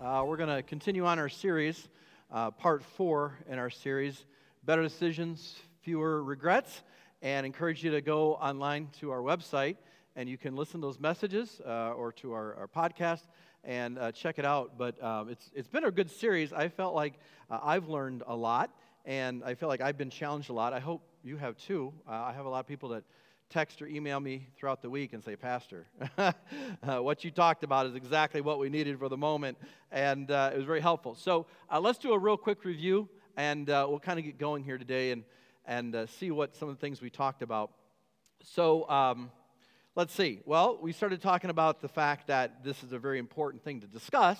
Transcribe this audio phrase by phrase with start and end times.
[0.00, 1.88] uh, we're going to continue on our series,
[2.30, 4.24] uh, part four in our series,
[4.64, 6.82] Better Decisions, Fewer Regrets,
[7.20, 9.76] and encourage you to go online to our website
[10.14, 13.22] and you can listen to those messages uh, or to our, our podcast
[13.64, 14.78] and uh, check it out.
[14.78, 16.52] But um, it's, it's been a good series.
[16.52, 17.14] I felt like
[17.50, 18.70] uh, I've learned a lot
[19.04, 20.72] and I feel like I've been challenged a lot.
[20.72, 21.92] I hope you have too.
[22.08, 23.04] Uh, I have a lot of people that
[23.50, 25.86] text or email me throughout the week and say, Pastor,
[26.18, 26.32] uh,
[26.98, 29.56] what you talked about is exactly what we needed for the moment.
[29.90, 31.14] And uh, it was very helpful.
[31.14, 34.64] So uh, let's do a real quick review, and uh, we'll kind of get going
[34.64, 35.24] here today and,
[35.64, 37.70] and uh, see what some of the things we talked about.
[38.42, 39.30] So um,
[39.96, 40.40] let's see.
[40.44, 43.86] Well, we started talking about the fact that this is a very important thing to
[43.86, 44.38] discuss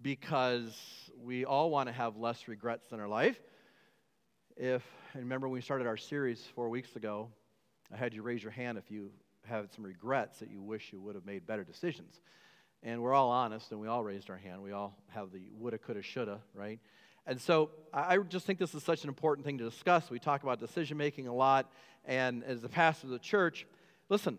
[0.00, 0.72] because
[1.20, 3.38] we all want to have less regrets in our life.
[4.56, 7.28] If, and remember we started our series four weeks ago,
[7.92, 9.10] I had you raise your hand if you
[9.46, 12.20] have some regrets that you wish you would have made better decisions.
[12.82, 14.62] And we're all honest, and we all raised our hand.
[14.62, 16.78] We all have the woulda, coulda, shoulda, right?
[17.26, 20.10] And so I just think this is such an important thing to discuss.
[20.10, 21.70] We talk about decision making a lot,
[22.06, 23.66] and as the pastor of the church,
[24.08, 24.38] listen,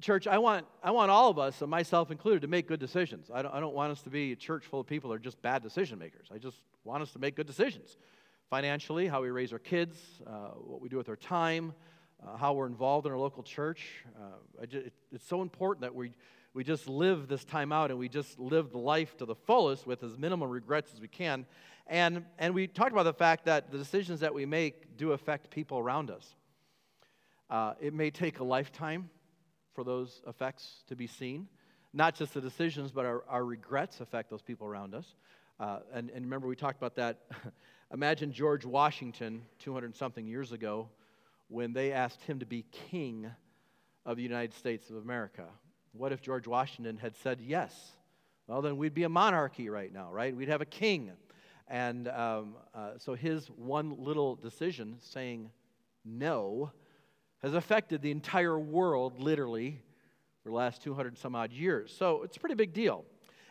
[0.00, 3.30] church, I want, I want all of us, and myself included, to make good decisions.
[3.32, 5.20] I don't, I don't want us to be a church full of people that are
[5.20, 6.28] just bad decision makers.
[6.34, 7.96] I just want us to make good decisions.
[8.50, 11.72] Financially, how we raise our kids, uh, what we do with our time,
[12.26, 14.04] uh, how we're involved in our local church.
[14.18, 16.12] Uh, just, it, it's so important that we,
[16.54, 19.86] we just live this time out and we just live the life to the fullest
[19.86, 21.46] with as minimal regrets as we can.
[21.86, 25.50] And, and we talked about the fact that the decisions that we make do affect
[25.50, 26.34] people around us.
[27.48, 29.08] Uh, it may take a lifetime
[29.74, 31.46] for those effects to be seen.
[31.92, 35.14] Not just the decisions, but our, our regrets affect those people around us.
[35.60, 37.20] Uh, and, and remember, we talked about that.
[37.92, 40.88] Imagine George Washington, 200 something years ago,
[41.48, 43.30] when they asked him to be king
[44.04, 45.46] of the United States of America.
[45.92, 47.92] What if George Washington had said yes?
[48.46, 50.34] Well, then we'd be a monarchy right now, right?
[50.34, 51.10] We'd have a king.
[51.68, 55.50] And um, uh, so his one little decision saying
[56.04, 56.70] no
[57.42, 59.82] has affected the entire world literally
[60.42, 61.94] for the last 200 some odd years.
[61.96, 63.04] So it's a pretty big deal.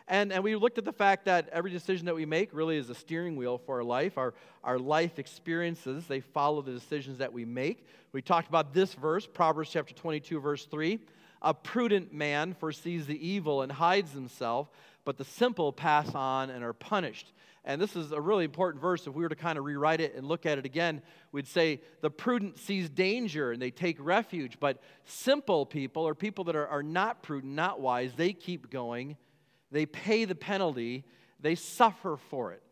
[0.08, 2.88] And, and we looked at the fact that every decision that we make really is
[2.90, 4.16] a steering wheel for our life.
[4.18, 7.84] Our, our life experiences, they follow the decisions that we make.
[8.12, 11.00] We talked about this verse, Proverbs chapter 22, verse 3.
[11.42, 14.70] A prudent man foresees the evil and hides himself,
[15.04, 17.32] but the simple pass on and are punished.
[17.64, 19.08] And this is a really important verse.
[19.08, 21.02] If we were to kind of rewrite it and look at it again,
[21.32, 26.44] we'd say the prudent sees danger and they take refuge, but simple people or people
[26.44, 29.16] that are, are not prudent, not wise, they keep going
[29.70, 31.04] they pay the penalty,
[31.40, 32.62] they suffer for it.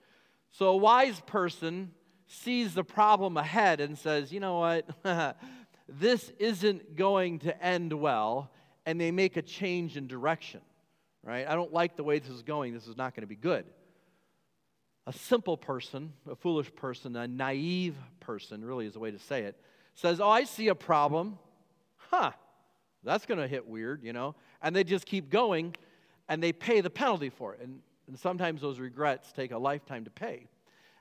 [0.50, 1.93] So a wise person
[2.27, 4.88] sees the problem ahead and says, you know what,
[5.88, 8.50] this isn't going to end well,
[8.87, 10.60] and they make a change in direction,
[11.22, 11.47] right?
[11.47, 13.65] I don't like the way this is going, this is not going to be good.
[15.06, 19.43] A simple person, a foolish person, a naive person, really is a way to say
[19.43, 19.59] it,
[19.94, 21.38] says, oh, I see a problem.
[21.97, 22.32] Huh,
[23.03, 24.34] that's going to hit weird, you know?
[24.62, 25.76] And they just keep going
[26.28, 27.60] and they pay the penalty for it.
[27.62, 30.46] And, and sometimes those regrets take a lifetime to pay.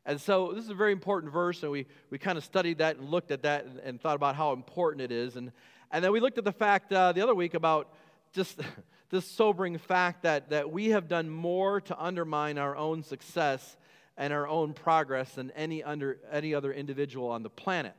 [0.05, 2.97] And so this is a very important verse, and we, we kind of studied that
[2.97, 5.37] and looked at that and, and thought about how important it is.
[5.37, 5.51] And,
[5.91, 7.93] and then we looked at the fact uh, the other week about
[8.33, 8.59] just
[9.09, 13.77] this sobering fact that, that we have done more to undermine our own success
[14.17, 17.95] and our own progress than any, under, any other individual on the planet.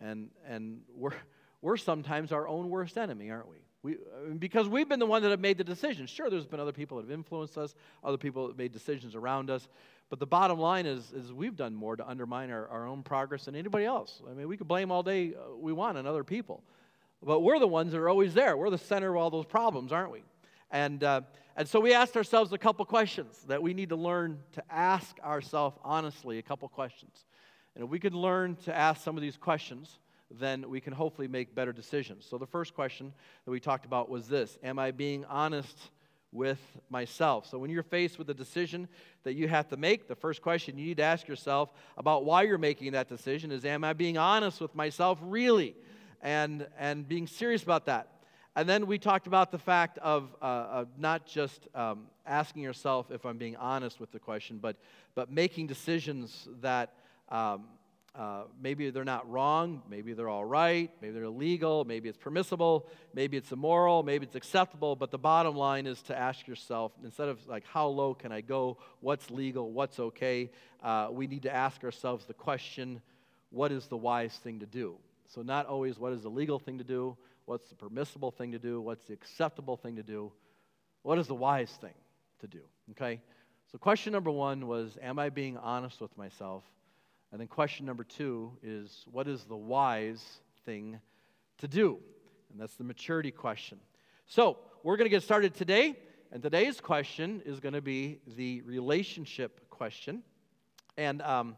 [0.00, 1.12] And, and we're,
[1.62, 3.58] we're sometimes our own worst enemy, aren't we?
[3.86, 3.98] We,
[4.40, 6.10] because we've been the one that have made the decisions.
[6.10, 9.48] Sure, there's been other people that have influenced us, other people that made decisions around
[9.48, 9.68] us.
[10.10, 13.44] But the bottom line is, is we've done more to undermine our, our own progress
[13.44, 14.22] than anybody else.
[14.28, 16.64] I mean, we could blame all day uh, we want on other people.
[17.22, 18.56] But we're the ones that are always there.
[18.56, 20.24] We're the center of all those problems, aren't we?
[20.72, 21.20] And, uh,
[21.56, 25.16] and so we asked ourselves a couple questions that we need to learn to ask
[25.20, 27.24] ourselves honestly, a couple questions.
[27.76, 30.00] And if we could learn to ask some of these questions,
[30.30, 32.26] then we can hopefully make better decisions.
[32.28, 33.12] So, the first question
[33.44, 35.76] that we talked about was this Am I being honest
[36.32, 37.46] with myself?
[37.46, 38.88] So, when you're faced with a decision
[39.24, 42.42] that you have to make, the first question you need to ask yourself about why
[42.42, 45.74] you're making that decision is Am I being honest with myself really?
[46.22, 48.08] And, and being serious about that.
[48.56, 53.10] and then we talked about the fact of, uh, of not just um, asking yourself
[53.10, 54.76] if I'm being honest with the question, but,
[55.14, 56.94] but making decisions that
[57.28, 57.64] um,
[58.16, 62.88] uh, maybe they're not wrong, maybe they're all right, maybe they're illegal, maybe it's permissible,
[63.12, 64.96] maybe it's immoral, maybe it's acceptable.
[64.96, 68.40] But the bottom line is to ask yourself instead of like, how low can I
[68.40, 68.78] go?
[69.00, 69.70] What's legal?
[69.70, 70.50] What's okay?
[70.82, 73.02] Uh, we need to ask ourselves the question,
[73.50, 74.96] what is the wise thing to do?
[75.28, 78.58] So, not always what is the legal thing to do, what's the permissible thing to
[78.58, 80.32] do, what's the acceptable thing to do,
[81.02, 81.94] what is the wise thing
[82.40, 82.60] to do?
[82.92, 83.20] Okay?
[83.70, 86.62] So, question number one was Am I being honest with myself?
[87.32, 90.24] And then question number two is what is the wise
[90.64, 91.00] thing
[91.58, 91.98] to do?
[92.50, 93.78] And that's the maturity question.
[94.26, 95.96] So we're going to get started today.
[96.32, 100.22] And today's question is going to be the relationship question.
[100.96, 101.56] And um,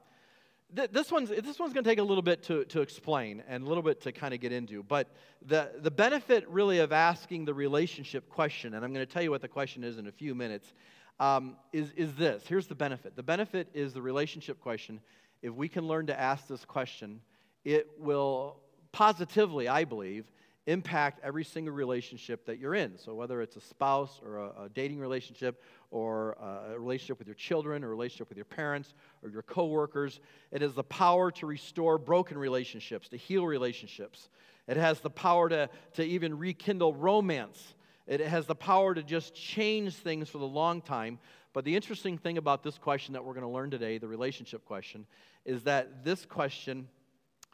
[0.75, 3.65] th- this one's, this one's going to take a little bit to, to explain and
[3.65, 4.83] a little bit to kind of get into.
[4.83, 5.09] But
[5.47, 9.31] the, the benefit really of asking the relationship question, and I'm going to tell you
[9.31, 10.73] what the question is in a few minutes,
[11.21, 12.45] um, is, is this.
[12.47, 15.01] Here's the benefit the benefit is the relationship question
[15.43, 17.21] if we can learn to ask this question,
[17.65, 18.57] it will
[18.93, 20.31] positively, I believe,
[20.67, 22.99] impact every single relationship that you're in.
[22.99, 27.27] So, whether it's a spouse or a, a, dating relationship, or uh, a relationship with
[27.27, 30.21] your children, or a relationship with your parents, or your coworkers,
[30.53, 34.29] it has the power to restore broken relationships, to heal relationships.
[34.67, 37.75] It has the power to, to even rekindle romance.
[38.07, 41.19] It has the power to just change things for the long time.
[41.59, 44.65] But the interesting thing about this question that we're going to learn today, the relationship
[44.65, 45.05] question,
[45.45, 46.87] is that this question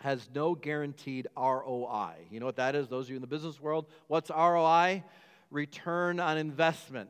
[0.02, 2.12] has no guaranteed ROI.
[2.30, 2.86] You know what that is?
[2.86, 5.02] Those of you in the business world, what's ROI?
[5.50, 7.08] Return on investment.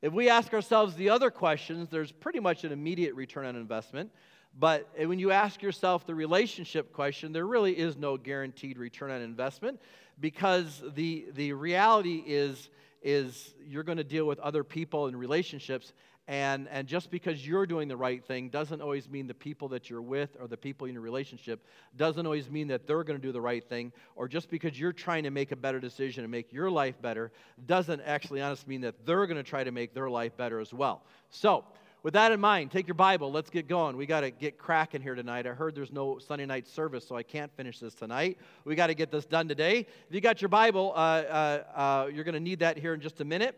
[0.00, 4.10] If we ask ourselves the other questions, there's pretty much an immediate return on investment.
[4.58, 9.10] But eh, when you ask yourself the relationship question, there really is no guaranteed return
[9.10, 9.78] on investment
[10.18, 12.70] because the, the reality is,
[13.02, 15.92] is you're going to deal with other people and relationships
[16.28, 19.90] and, and just because you're doing the right thing doesn't always mean the people that
[19.90, 21.66] you're with or the people in your relationship
[21.96, 23.92] doesn't always mean that they're going to do the right thing.
[24.14, 27.32] Or just because you're trying to make a better decision and make your life better
[27.66, 30.72] doesn't actually honestly mean that they're going to try to make their life better as
[30.72, 31.02] well.
[31.30, 31.64] So,
[32.04, 33.30] with that in mind, take your Bible.
[33.30, 33.96] Let's get going.
[33.96, 35.46] We got to get cracking here tonight.
[35.46, 38.38] I heard there's no Sunday night service, so I can't finish this tonight.
[38.64, 39.86] We got to get this done today.
[40.08, 43.00] If you got your Bible, uh, uh, uh, you're going to need that here in
[43.00, 43.56] just a minute.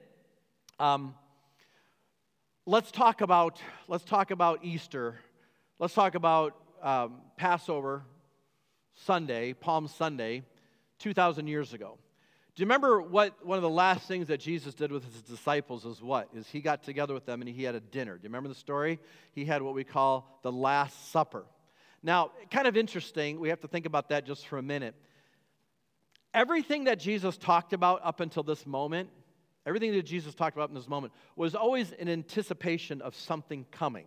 [0.79, 1.15] Um,
[2.67, 5.17] let's talk about let's talk about Easter.
[5.79, 8.05] Let's talk about um, Passover
[8.95, 10.45] Sunday, Palm Sunday,
[11.01, 11.99] 2,000 years ago.
[12.55, 15.85] Do you remember what one of the last things that Jesus did with his disciples
[15.85, 16.29] is what?
[16.35, 18.17] Is he got together with them and he had a dinner.
[18.17, 19.01] Do you remember the story?
[19.33, 21.45] He had what we call the Last Supper.
[22.03, 24.95] Now, kind of interesting, we have to think about that just for a minute.
[26.33, 29.11] Everything that Jesus talked about up until this moment
[29.67, 34.07] Everything that Jesus talked about in this moment was always an anticipation of something coming.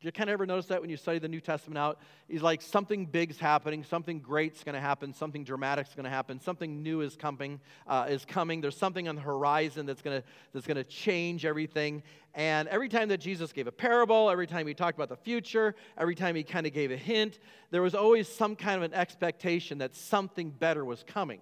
[0.00, 2.00] Did you kind of ever notice that when you study the New Testament out?
[2.28, 6.38] He's like, something big's happening, something great's going to happen, something dramatic's going to happen,
[6.38, 7.60] something new is coming.
[7.86, 8.60] Uh, is coming.
[8.60, 12.02] There's something on the horizon that's going to that's going to change everything.
[12.34, 15.74] And every time that Jesus gave a parable, every time he talked about the future,
[15.96, 17.38] every time he kind of gave a hint,
[17.70, 21.40] there was always some kind of an expectation that something better was coming.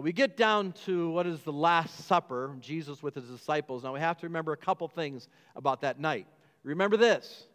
[0.00, 3.84] We get down to what is the Last Supper, Jesus with his disciples.
[3.84, 6.26] Now we have to remember a couple things about that night.
[6.62, 7.46] Remember this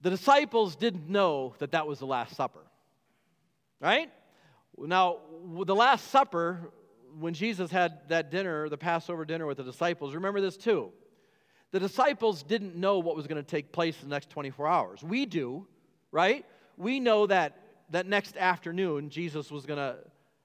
[0.00, 2.64] the disciples didn't know that that was the Last Supper,
[3.80, 4.10] right?
[4.78, 5.18] Now,
[5.64, 6.70] the Last Supper,
[7.18, 10.90] when Jesus had that dinner, the Passover dinner with the disciples, remember this too.
[11.72, 15.02] The disciples didn't know what was going to take place in the next 24 hours.
[15.02, 15.66] We do,
[16.10, 16.46] right?
[16.76, 17.58] We know that
[17.90, 19.96] that next afternoon Jesus was going to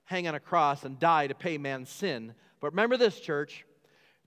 [0.05, 2.33] hang on a cross and die to pay man's sin.
[2.59, 3.65] But remember this, church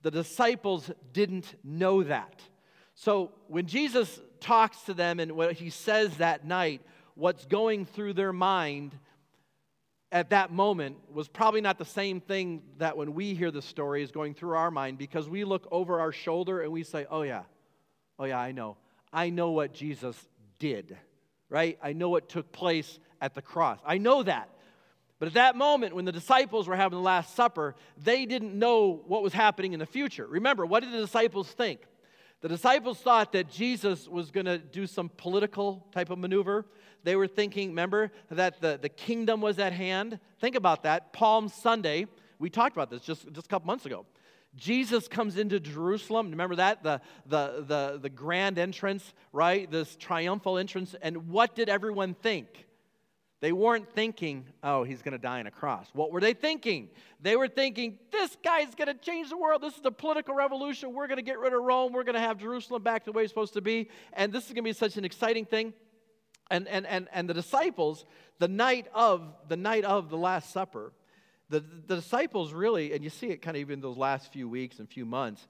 [0.02, 2.40] the disciples didn't know that.
[2.94, 6.82] So when Jesus talks to them and what he says that night,
[7.14, 8.96] what's going through their mind
[10.10, 14.02] at that moment was probably not the same thing that when we hear the story
[14.02, 17.22] is going through our mind because we look over our shoulder and we say, oh,
[17.22, 17.42] yeah,
[18.18, 18.76] oh, yeah, I know.
[19.12, 20.16] I know what Jesus
[20.58, 20.96] did,
[21.50, 21.78] right?
[21.82, 23.78] I know what took place at the cross.
[23.84, 24.48] I know that.
[25.18, 29.02] But at that moment, when the disciples were having the Last Supper, they didn't know
[29.06, 30.26] what was happening in the future.
[30.26, 31.80] Remember, what did the disciples think?
[32.40, 36.66] The disciples thought that Jesus was going to do some political type of maneuver.
[37.02, 40.20] They were thinking, remember, that the, the kingdom was at hand.
[40.40, 41.12] Think about that.
[41.12, 42.06] Palm Sunday,
[42.38, 44.06] we talked about this just, just a couple months ago.
[44.54, 46.30] Jesus comes into Jerusalem.
[46.30, 46.84] Remember that?
[46.84, 49.68] The, the, the, the grand entrance, right?
[49.68, 50.94] This triumphal entrance.
[51.02, 52.67] And what did everyone think?
[53.40, 55.86] They weren't thinking, oh, he's going to die on a cross.
[55.92, 56.88] What were they thinking?
[57.20, 59.62] They were thinking, this guy's going to change the world.
[59.62, 60.92] This is a political revolution.
[60.92, 61.92] We're going to get rid of Rome.
[61.92, 63.90] We're going to have Jerusalem back the way it's supposed to be.
[64.12, 65.72] And this is going to be such an exciting thing.
[66.50, 68.04] And, and, and, and the disciples,
[68.40, 70.92] the night of the night of the Last Supper,
[71.48, 74.78] the, the disciples really, and you see it kind of even those last few weeks
[74.78, 75.46] and few months,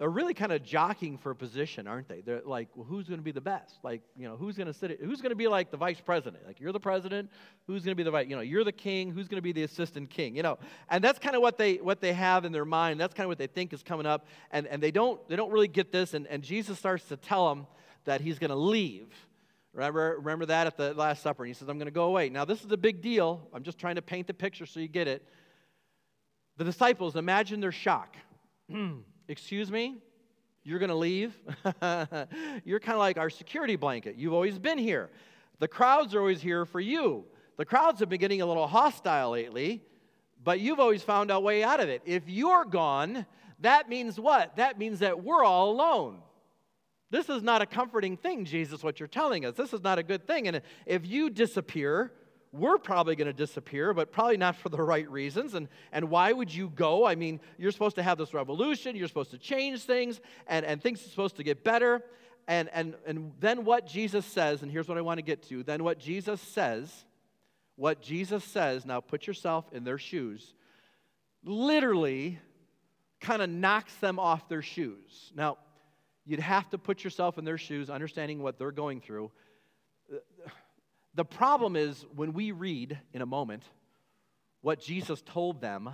[0.00, 2.20] are really kind of jockeying for a position, aren't they?
[2.20, 3.78] They're like, well, who's going to be the best?
[3.84, 4.98] Like, you know, who's going to sit?
[5.00, 6.44] Who's going to be like the vice president?
[6.44, 7.30] Like, you're the president.
[7.68, 8.26] Who's going to be the vice?
[8.28, 9.12] You know, you're the king.
[9.12, 10.34] Who's going to be the assistant king?
[10.34, 10.58] You know,
[10.88, 12.98] and that's kind of what they what they have in their mind.
[12.98, 15.52] That's kind of what they think is coming up, and and they don't they don't
[15.52, 16.14] really get this.
[16.14, 17.66] And and Jesus starts to tell them
[18.04, 19.14] that he's going to leave.
[19.72, 21.44] Remember, remember that at the Last Supper.
[21.44, 22.28] And he says, I'm going to go away.
[22.28, 23.48] Now, this is a big deal.
[23.52, 25.26] I'm just trying to paint the picture so you get it.
[26.58, 28.16] The disciples, imagine their shock.
[29.28, 29.96] Excuse me?
[30.64, 31.34] You're going to leave?
[32.64, 34.16] You're kind of like our security blanket.
[34.16, 35.10] You've always been here.
[35.58, 37.24] The crowds are always here for you.
[37.56, 39.82] The crowds have been getting a little hostile lately,
[40.42, 42.02] but you've always found a way out of it.
[42.04, 43.26] If you're gone,
[43.60, 44.56] that means what?
[44.56, 46.18] That means that we're all alone.
[47.10, 49.54] This is not a comforting thing, Jesus, what you're telling us.
[49.54, 50.48] This is not a good thing.
[50.48, 52.12] And if you disappear,
[52.54, 55.54] we're probably going to disappear, but probably not for the right reasons.
[55.54, 57.04] And, and why would you go?
[57.04, 60.80] I mean, you're supposed to have this revolution, you're supposed to change things, and, and
[60.80, 62.02] things are supposed to get better.
[62.46, 65.62] And, and, and then what Jesus says, and here's what I want to get to
[65.62, 67.04] then what Jesus says,
[67.76, 70.54] what Jesus says, now put yourself in their shoes,
[71.42, 72.38] literally
[73.20, 75.32] kind of knocks them off their shoes.
[75.34, 75.58] Now,
[76.24, 79.32] you'd have to put yourself in their shoes, understanding what they're going through.
[81.14, 83.62] The problem is when we read in a moment
[84.62, 85.90] what Jesus told them,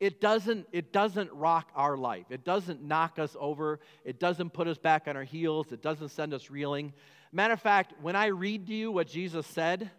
[0.00, 2.26] it doesn't, it doesn't rock our life.
[2.30, 3.80] It doesn't knock us over.
[4.04, 5.70] It doesn't put us back on our heels.
[5.70, 6.92] It doesn't send us reeling.
[7.30, 9.90] Matter of fact, when I read to you what Jesus said,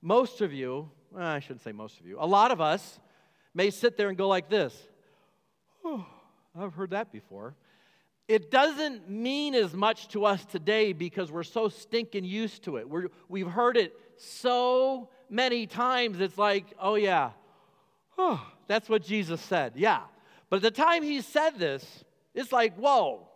[0.00, 2.98] most of you, well, I shouldn't say most of you, a lot of us
[3.54, 4.74] may sit there and go like this.
[5.84, 6.06] Oh,
[6.58, 7.54] I've heard that before.
[8.28, 12.88] It doesn't mean as much to us today because we're so stinking used to it.
[12.88, 17.30] We're, we've heard it so many times, it's like, oh, yeah,
[18.18, 19.72] oh, that's what Jesus said.
[19.76, 20.00] Yeah.
[20.50, 22.04] But at the time he said this,
[22.34, 23.28] it's like, whoa,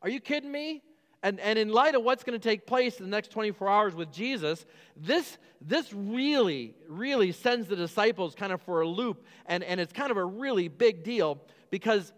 [0.00, 0.82] are you kidding me?
[1.22, 3.94] And, and in light of what's going to take place in the next 24 hours
[3.94, 4.64] with Jesus,
[4.96, 9.24] this, this really, really sends the disciples kind of for a loop.
[9.46, 12.12] And, and it's kind of a really big deal because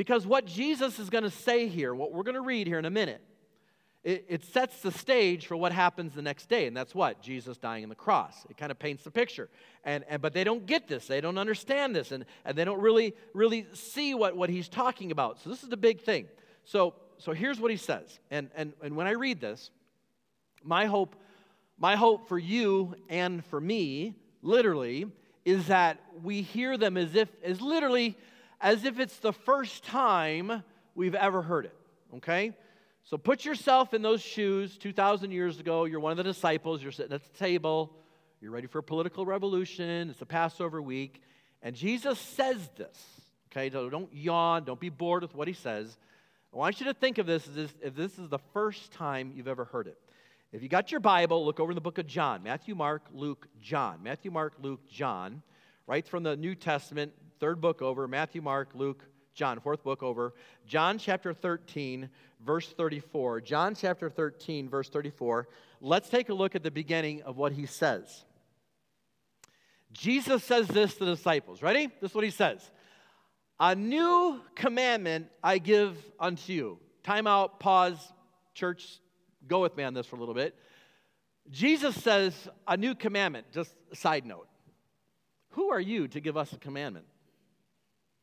[0.00, 2.86] because what Jesus is going to say here, what we're going to read here in
[2.86, 3.20] a minute,
[4.02, 6.66] it, it, sets the stage for what happens the next day.
[6.66, 7.20] And that's what?
[7.20, 8.46] Jesus dying on the cross.
[8.48, 9.50] It kind of paints the picture.
[9.84, 11.06] And, and, but they don't get this.
[11.06, 12.12] They don't understand this.
[12.12, 15.38] And, and they don't really, really see what, what he's talking about.
[15.42, 16.28] So this is the big thing.
[16.64, 18.20] So, so here's what he says.
[18.30, 19.70] And, and, and when I read this,
[20.64, 21.14] my hope,
[21.76, 25.08] my hope for you and for me, literally,
[25.44, 28.16] is that we hear them as if, as literally
[28.60, 30.62] as if it's the first time
[30.94, 31.76] we've ever heard it,
[32.16, 32.54] okay?
[33.04, 35.84] So put yourself in those shoes 2,000 years ago.
[35.84, 37.96] You're one of the disciples, you're sitting at the table,
[38.40, 41.22] you're ready for a political revolution, it's a Passover week,
[41.62, 42.98] and Jesus says this,
[43.50, 43.70] okay?
[43.70, 45.96] So don't yawn, don't be bored with what he says.
[46.52, 49.48] I want you to think of this as if this is the first time you've
[49.48, 49.98] ever heard it.
[50.52, 53.46] If you got your Bible, look over in the book of John Matthew, Mark, Luke,
[53.62, 54.02] John.
[54.02, 55.42] Matthew, Mark, Luke, John,
[55.86, 59.04] right from the New Testament, third book over, Matthew, Mark, Luke,
[59.34, 60.34] John, fourth book over.
[60.66, 62.10] John chapter 13,
[62.44, 63.40] verse 34.
[63.40, 65.48] John chapter 13, verse 34.
[65.80, 68.24] Let's take a look at the beginning of what he says.
[69.92, 71.62] Jesus says this to the disciples.
[71.62, 71.86] Ready?
[72.00, 72.70] This is what he says
[73.58, 76.78] A new commandment I give unto you.
[77.02, 78.12] Time out, pause,
[78.54, 79.00] church,
[79.48, 80.54] go with me on this for a little bit.
[81.50, 82.34] Jesus says,
[82.68, 83.46] A new commandment.
[83.52, 84.48] Just side note.
[85.54, 87.06] Who are you to give us a commandment?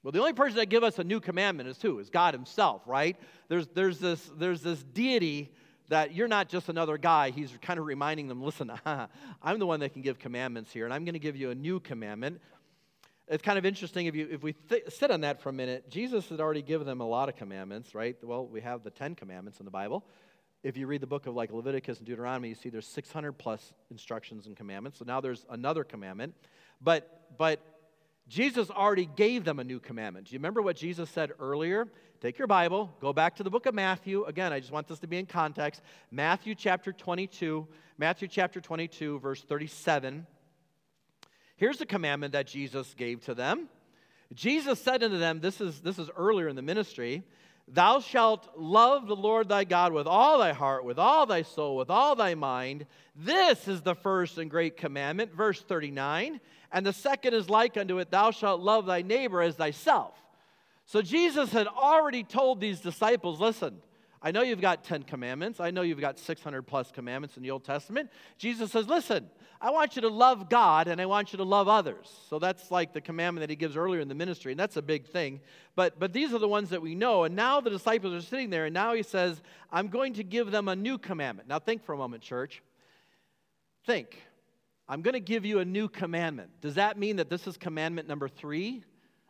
[0.07, 1.99] Well, the only person that give us a new commandment is who?
[1.99, 3.17] Is God Himself, right?
[3.49, 5.51] There's, there's, this, there's this deity
[5.89, 7.31] that you're not just another guy.
[7.31, 10.93] He's kind of reminding them, listen, I'm the one that can give commandments here, and
[10.93, 12.39] I'm going to give you a new commandment.
[13.27, 15.89] It's kind of interesting if, you, if we th- sit on that for a minute.
[15.89, 18.15] Jesus had already given them a lot of commandments, right?
[18.23, 20.05] Well, we have the Ten Commandments in the Bible.
[20.63, 23.73] If you read the book of like Leviticus and Deuteronomy, you see there's 600 plus
[23.91, 24.99] instructions and commandments.
[24.99, 26.33] So now there's another commandment.
[26.81, 27.59] But, but
[28.27, 30.27] Jesus already gave them a new commandment.
[30.27, 31.87] Do you remember what Jesus said earlier?
[32.19, 34.23] Take your Bible, go back to the book of Matthew.
[34.23, 35.81] Again, I just want this to be in context.
[36.11, 37.67] Matthew chapter 22,
[37.97, 40.25] Matthew chapter 22, verse 37.
[41.55, 43.69] Here's the commandment that Jesus gave to them.
[44.33, 47.23] Jesus said unto them, this is, this is earlier in the ministry,
[47.69, 51.75] Thou shalt love the Lord thy God with all thy heart, with all thy soul,
[51.75, 52.85] with all thy mind.
[53.13, 55.33] This is the first and great commandment.
[55.33, 56.39] Verse 39.
[56.71, 60.13] And the second is like unto it, Thou shalt love thy neighbor as thyself.
[60.85, 63.81] So Jesus had already told these disciples listen,
[64.21, 65.59] I know you've got 10 commandments.
[65.59, 68.09] I know you've got 600 plus commandments in the Old Testament.
[68.37, 69.29] Jesus says, Listen,
[69.61, 72.11] I want you to love God and I want you to love others.
[72.29, 74.81] So that's like the commandment that he gives earlier in the ministry, and that's a
[74.81, 75.39] big thing.
[75.75, 77.23] But, but these are the ones that we know.
[77.25, 80.51] And now the disciples are sitting there, and now he says, I'm going to give
[80.51, 81.47] them a new commandment.
[81.47, 82.61] Now think for a moment, church.
[83.85, 84.21] Think.
[84.89, 86.49] I'm going to give you a new commandment.
[86.61, 88.83] Does that mean that this is commandment number three?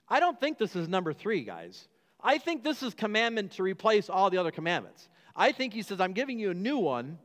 [0.08, 1.88] I don't think this is number three, guys.
[2.22, 5.10] I think this is commandment to replace all the other commandments.
[5.36, 7.20] I think he says, I'm giving you a new one.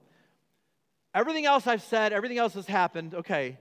[1.14, 3.14] Everything else I've said, everything else has happened.
[3.14, 3.58] Okay,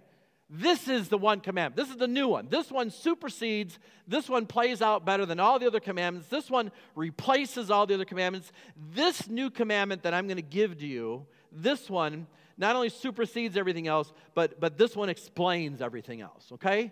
[0.49, 1.77] this is the one commandment.
[1.77, 2.49] This is the new one.
[2.49, 6.27] This one supersedes, this one plays out better than all the other commandments.
[6.27, 8.51] This one replaces all the other commandments.
[8.93, 13.57] This new commandment that I'm going to give to you, this one not only supersedes
[13.57, 16.91] everything else, but, but this one explains everything else, okay?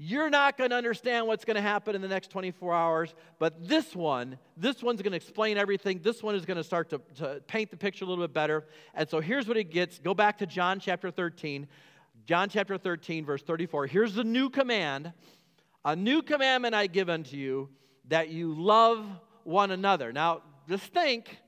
[0.00, 3.66] You're not going to understand what's going to happen in the next 24 hours, but
[3.66, 5.98] this one, this one's going to explain everything.
[6.04, 8.64] This one is going to start to, to paint the picture a little bit better.
[8.94, 9.98] And so here's what it gets.
[9.98, 11.66] Go back to John chapter 13.
[12.26, 13.88] John chapter 13, verse 34.
[13.88, 15.12] Here's the new command
[15.84, 17.68] A new commandment I give unto you,
[18.06, 19.04] that you love
[19.42, 20.12] one another.
[20.12, 21.38] Now, just think,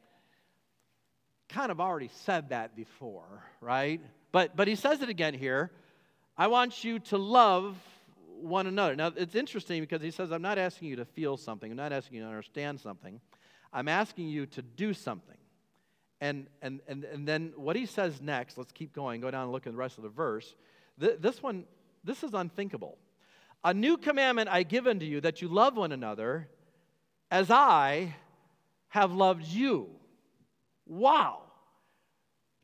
[1.50, 4.00] kind of already said that before, right?
[4.32, 5.70] But, but he says it again here.
[6.36, 7.76] I want you to love
[8.40, 8.96] one another.
[8.96, 11.92] Now, it's interesting because he says, I'm not asking you to feel something, I'm not
[11.92, 13.20] asking you to understand something,
[13.72, 15.36] I'm asking you to do something.
[16.22, 19.52] And, and, and, and then what he says next, let's keep going, go down and
[19.52, 20.54] look at the rest of the verse.
[20.98, 21.64] Th- this one,
[22.04, 22.98] this is unthinkable.
[23.64, 26.48] A new commandment I give unto you that you love one another
[27.30, 28.14] as I
[28.88, 29.88] have loved you.
[30.90, 31.42] Wow.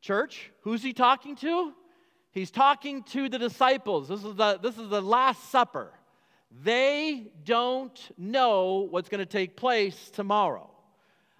[0.00, 1.72] Church, who's he talking to?
[2.32, 4.08] He's talking to the disciples.
[4.08, 5.92] This is the, this is the Last Supper.
[6.64, 10.68] They don't know what's going to take place tomorrow.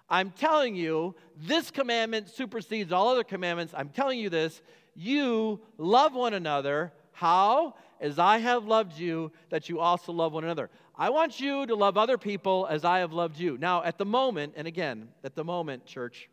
[0.09, 3.73] I'm telling you, this commandment supersedes all other commandments.
[3.75, 4.61] I'm telling you this.
[4.95, 6.93] You love one another.
[7.11, 7.75] How?
[7.99, 10.69] As I have loved you, that you also love one another.
[10.95, 13.57] I want you to love other people as I have loved you.
[13.57, 16.29] Now, at the moment, and again, at the moment, church,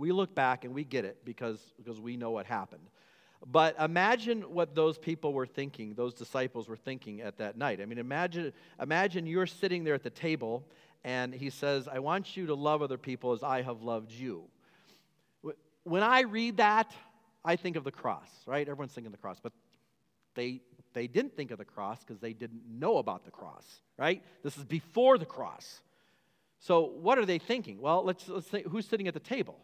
[0.00, 2.88] we look back and we get it because, because we know what happened.
[3.46, 7.80] But imagine what those people were thinking, those disciples were thinking at that night.
[7.80, 10.66] I mean, imagine, imagine you're sitting there at the table
[11.04, 14.44] and he says, I want you to love other people as I have loved you.
[15.84, 16.92] When I read that,
[17.42, 18.68] I think of the cross, right?
[18.68, 19.52] Everyone's thinking of the cross, but
[20.34, 20.60] they,
[20.92, 23.64] they didn't think of the cross because they didn't know about the cross,
[23.98, 24.22] right?
[24.42, 25.80] This is before the cross.
[26.58, 27.80] So what are they thinking?
[27.80, 29.58] Well, let's, let's think who's sitting at the table?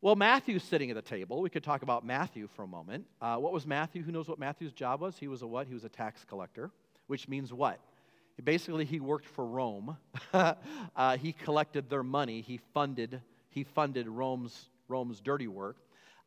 [0.00, 1.42] Well, Matthew's sitting at the table.
[1.42, 3.04] We could talk about Matthew for a moment.
[3.20, 4.04] Uh, what was Matthew?
[4.04, 5.18] Who knows what Matthew's job was?
[5.18, 5.66] He was a what?
[5.66, 6.70] He was a tax collector,
[7.08, 7.80] which means what?
[8.44, 9.96] Basically, he worked for Rome.
[10.32, 12.42] uh, he collected their money.
[12.42, 13.20] He funded.
[13.48, 15.78] He funded Rome's Rome's dirty work.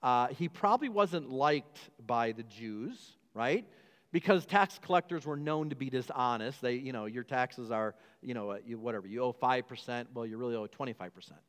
[0.04, 2.98] Uh, he probably wasn't liked by the Jews,
[3.34, 3.66] right?
[4.12, 6.62] Because tax collectors were known to be dishonest.
[6.62, 10.10] They, you know, your taxes are, you know, you, whatever you owe five percent.
[10.14, 11.40] Well, you really owe twenty five percent.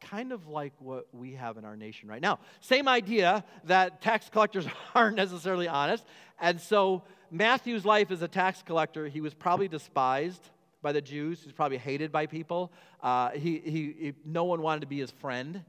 [0.00, 2.38] Kind of like what we have in our nation right now.
[2.60, 6.04] Same idea that tax collectors aren't necessarily honest.
[6.40, 10.50] And so Matthew's life as a tax collector, he was probably despised
[10.82, 11.42] by the Jews.
[11.42, 12.72] He's probably hated by people.
[13.02, 15.64] Uh, he, he, he, no one wanted to be his friend.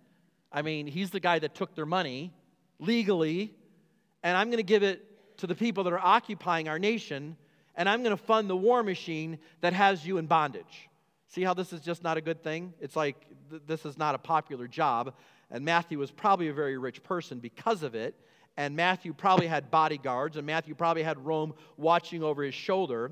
[0.51, 2.33] I mean, he's the guy that took their money
[2.79, 3.53] legally,
[4.23, 5.05] and I'm going to give it
[5.37, 7.35] to the people that are occupying our nation,
[7.75, 10.89] and I'm going to fund the war machine that has you in bondage.
[11.29, 12.73] See how this is just not a good thing?
[12.79, 15.13] It's like th- this is not a popular job.
[15.51, 18.15] And Matthew was probably a very rich person because of it.
[18.57, 23.12] And Matthew probably had bodyguards, and Matthew probably had Rome watching over his shoulder.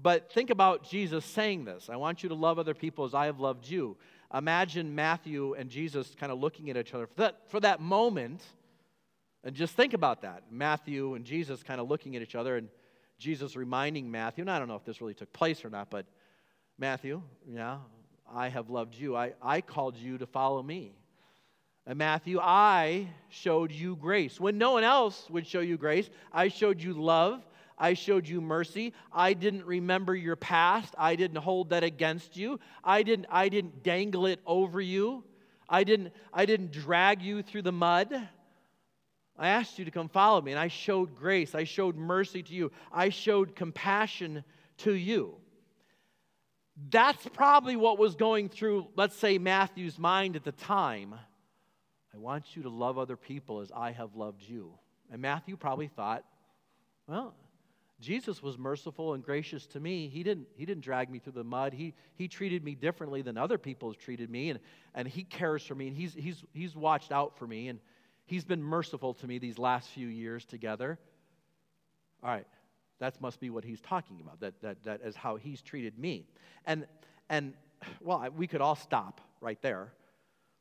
[0.00, 3.26] But think about Jesus saying this I want you to love other people as I
[3.26, 3.96] have loved you.
[4.32, 8.42] Imagine Matthew and Jesus kind of looking at each other for that, for that moment.
[9.44, 10.44] And just think about that.
[10.50, 12.68] Matthew and Jesus kind of looking at each other, and
[13.18, 16.06] Jesus reminding Matthew, and I don't know if this really took place or not, but
[16.78, 17.78] Matthew, yeah,
[18.34, 19.16] I have loved you.
[19.16, 20.96] I, I called you to follow me.
[21.86, 24.40] And Matthew, I showed you grace.
[24.40, 27.42] When no one else would show you grace, I showed you love.
[27.78, 28.92] I showed you mercy.
[29.12, 30.94] I didn't remember your past.
[30.98, 32.58] I didn't hold that against you.
[32.82, 35.24] I didn't, I didn't dangle it over you.
[35.68, 38.28] I didn't, I didn't drag you through the mud.
[39.36, 41.54] I asked you to come follow me, and I showed grace.
[41.54, 42.72] I showed mercy to you.
[42.92, 44.44] I showed compassion
[44.78, 45.36] to you.
[46.90, 51.14] That's probably what was going through, let's say, Matthew's mind at the time.
[52.12, 54.72] I want you to love other people as I have loved you.
[55.10, 56.24] And Matthew probably thought,
[57.06, 57.34] well,
[58.00, 60.08] Jesus was merciful and gracious to me.
[60.08, 61.72] He didn't, he didn't drag me through the mud.
[61.72, 64.58] He, he treated me differently than other people have treated me, and,
[64.94, 67.78] and he cares for me, and he's, he's, he's watched out for me, and
[68.26, 70.98] he's been merciful to me these last few years together.
[72.22, 72.46] All right,
[73.00, 74.40] that must be what he's talking about.
[74.40, 76.26] That, that, that is how he's treated me.
[76.66, 76.86] And,
[77.28, 77.54] and
[78.00, 79.92] well, we could all stop right there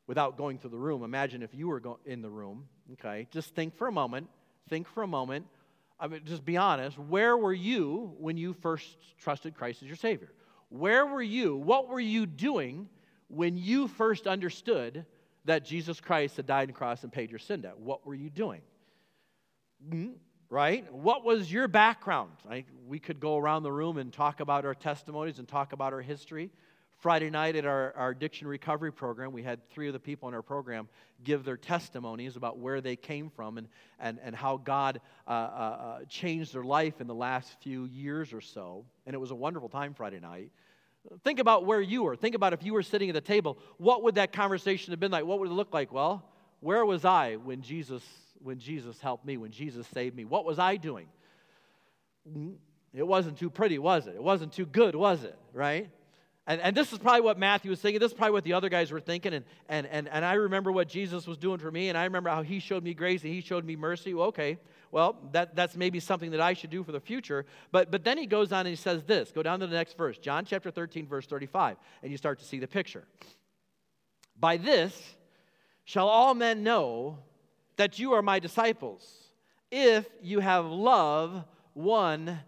[0.07, 1.03] without going through the room.
[1.03, 3.27] Imagine if you were go- in the room, okay?
[3.31, 4.27] Just think for a moment.
[4.69, 5.45] Think for a moment.
[5.99, 6.97] I mean, just be honest.
[6.97, 10.31] Where were you when you first trusted Christ as your Savior?
[10.69, 11.55] Where were you?
[11.55, 12.89] What were you doing
[13.27, 15.05] when you first understood
[15.45, 17.77] that Jesus Christ had died on the cross and paid your sin debt?
[17.77, 18.61] What were you doing?
[19.89, 20.11] Hmm?
[20.53, 20.93] Right?
[20.93, 22.29] What was your background?
[22.87, 26.01] We could go around the room and talk about our testimonies and talk about our
[26.01, 26.51] history.
[26.99, 30.35] Friday night at our, our addiction recovery program, we had three of the people in
[30.35, 30.89] our program
[31.23, 33.67] give their testimonies about where they came from and,
[33.99, 38.31] and, and how God uh, uh, uh changed their life in the last few years
[38.31, 38.85] or so.
[39.07, 40.51] And it was a wonderful time Friday night.
[41.23, 42.15] Think about where you were.
[42.15, 45.11] Think about if you were sitting at the table, what would that conversation have been
[45.11, 45.25] like?
[45.25, 45.91] What would it look like?
[45.91, 46.23] Well,
[46.59, 48.03] where was I when Jesus
[48.43, 50.25] when Jesus helped me, when Jesus saved me?
[50.25, 51.07] What was I doing?
[52.29, 52.55] Mm,
[52.93, 54.15] it wasn't too pretty, was it?
[54.15, 55.37] It wasn't too good, was it?
[55.53, 55.89] Right?
[56.45, 57.99] And, and this is probably what Matthew was thinking.
[57.99, 59.33] This is probably what the other guys were thinking.
[59.33, 62.29] And, and, and, and I remember what Jesus was doing for me, and I remember
[62.29, 64.13] how he showed me grace and he showed me mercy.
[64.13, 64.57] Well, okay,
[64.91, 67.45] well, that, that's maybe something that I should do for the future.
[67.71, 69.31] But, but then he goes on and he says this.
[69.31, 72.45] Go down to the next verse, John chapter 13, verse 35, and you start to
[72.45, 73.05] see the picture.
[74.37, 75.15] By this
[75.85, 77.19] shall all men know
[77.77, 79.05] that you are my disciples
[79.71, 82.39] if you have love one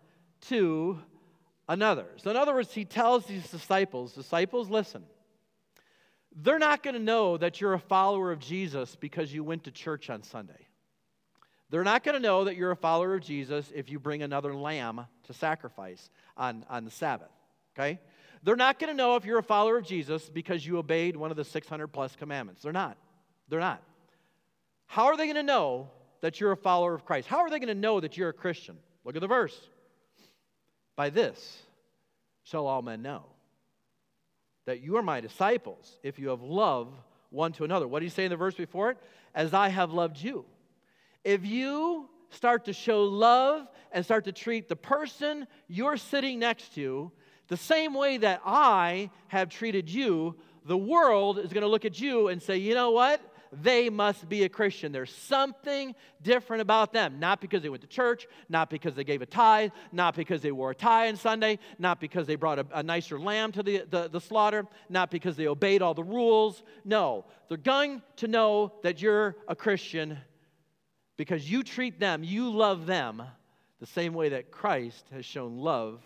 [0.41, 0.99] to
[1.67, 2.05] another.
[2.17, 5.03] So, in other words, he tells these disciples, disciples, listen,
[6.35, 9.71] they're not going to know that you're a follower of Jesus because you went to
[9.71, 10.67] church on Sunday.
[11.69, 14.53] They're not going to know that you're a follower of Jesus if you bring another
[14.53, 17.31] lamb to sacrifice on, on the Sabbath.
[17.75, 17.99] Okay?
[18.43, 21.31] They're not going to know if you're a follower of Jesus because you obeyed one
[21.31, 22.61] of the 600 plus commandments.
[22.61, 22.97] They're not.
[23.49, 23.81] They're not.
[24.87, 25.89] How are they going to know
[26.21, 27.27] that you're a follower of Christ?
[27.27, 28.77] How are they going to know that you're a Christian?
[29.03, 29.59] Look at the verse.
[30.95, 31.61] By this
[32.43, 33.23] shall all men know
[34.65, 36.93] that you are my disciples if you have love
[37.29, 37.87] one to another.
[37.87, 38.97] What do you say in the verse before it?
[39.33, 40.45] As I have loved you.
[41.23, 46.75] If you start to show love and start to treat the person you're sitting next
[46.75, 47.11] to
[47.47, 51.99] the same way that I have treated you, the world is going to look at
[51.99, 53.21] you and say, you know what?
[53.61, 54.91] They must be a Christian.
[54.91, 57.19] There's something different about them.
[57.19, 60.51] Not because they went to church, not because they gave a tithe, not because they
[60.51, 63.83] wore a tie on Sunday, not because they brought a, a nicer lamb to the,
[63.89, 66.63] the, the slaughter, not because they obeyed all the rules.
[66.83, 70.17] No, they're going to know that you're a Christian
[71.17, 73.23] because you treat them, you love them
[73.79, 76.01] the same way that Christ has shown love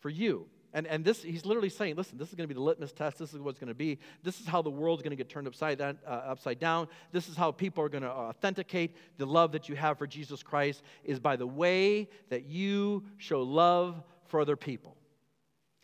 [0.00, 0.46] for you.
[0.72, 3.18] And, and this, he's literally saying, listen, this is going to be the litmus test.
[3.18, 3.98] This is what it's going to be.
[4.22, 6.86] This is how the world's going to get turned upside down, uh, upside down.
[7.10, 10.42] This is how people are going to authenticate the love that you have for Jesus
[10.42, 14.96] Christ is by the way that you show love for other people.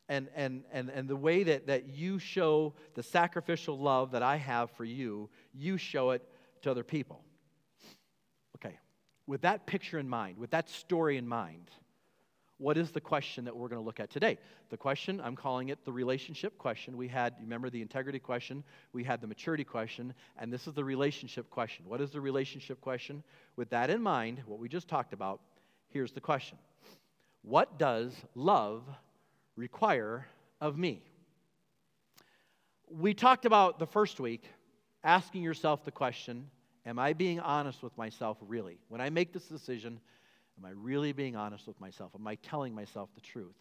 [0.08, 4.36] And, and, and, and the way that, that you show the sacrificial love that I
[4.36, 6.22] have for you, you show it
[6.62, 7.24] to other people.
[8.56, 8.78] Okay,
[9.26, 11.72] with that picture in mind, with that story in mind,
[12.58, 14.38] what is the question that we're going to look at today?
[14.70, 16.96] The question, I'm calling it the relationship question.
[16.96, 20.84] We had, remember the integrity question, we had the maturity question, and this is the
[20.84, 21.84] relationship question.
[21.86, 23.22] What is the relationship question?
[23.56, 25.40] With that in mind, what we just talked about,
[25.88, 26.56] here's the question
[27.42, 28.84] What does love
[29.56, 30.26] require
[30.60, 31.02] of me?
[32.88, 34.44] We talked about the first week
[35.04, 36.50] asking yourself the question
[36.86, 38.78] Am I being honest with myself really?
[38.88, 40.00] When I make this decision,
[40.58, 42.12] Am I really being honest with myself?
[42.14, 43.56] Am I telling myself the truth?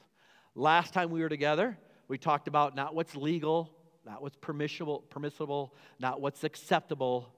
[0.56, 1.78] Last time we were together,
[2.08, 3.70] we talked about not what's legal,
[4.06, 7.34] not what's permissible, permissible, not what's acceptable.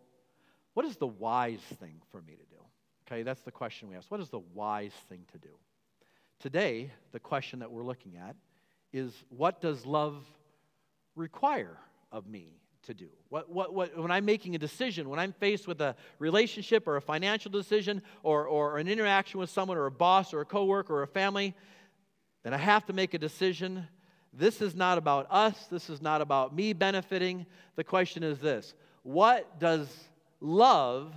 [0.73, 2.61] What is the wise thing for me to do?
[3.07, 4.11] Okay, that's the question we ask.
[4.11, 5.49] What is the wise thing to do?
[6.39, 8.35] Today, the question that we're looking at
[8.93, 10.23] is what does love
[11.15, 11.77] require
[12.11, 13.07] of me to do?
[13.29, 16.97] What, what, what, when I'm making a decision, when I'm faced with a relationship or
[16.97, 20.95] a financial decision or, or an interaction with someone or a boss or a coworker
[20.95, 21.53] or a family,
[22.43, 23.87] then I have to make a decision.
[24.33, 25.67] This is not about us.
[25.67, 27.45] This is not about me benefiting.
[27.75, 28.73] The question is this
[29.03, 29.87] What does
[30.39, 31.13] love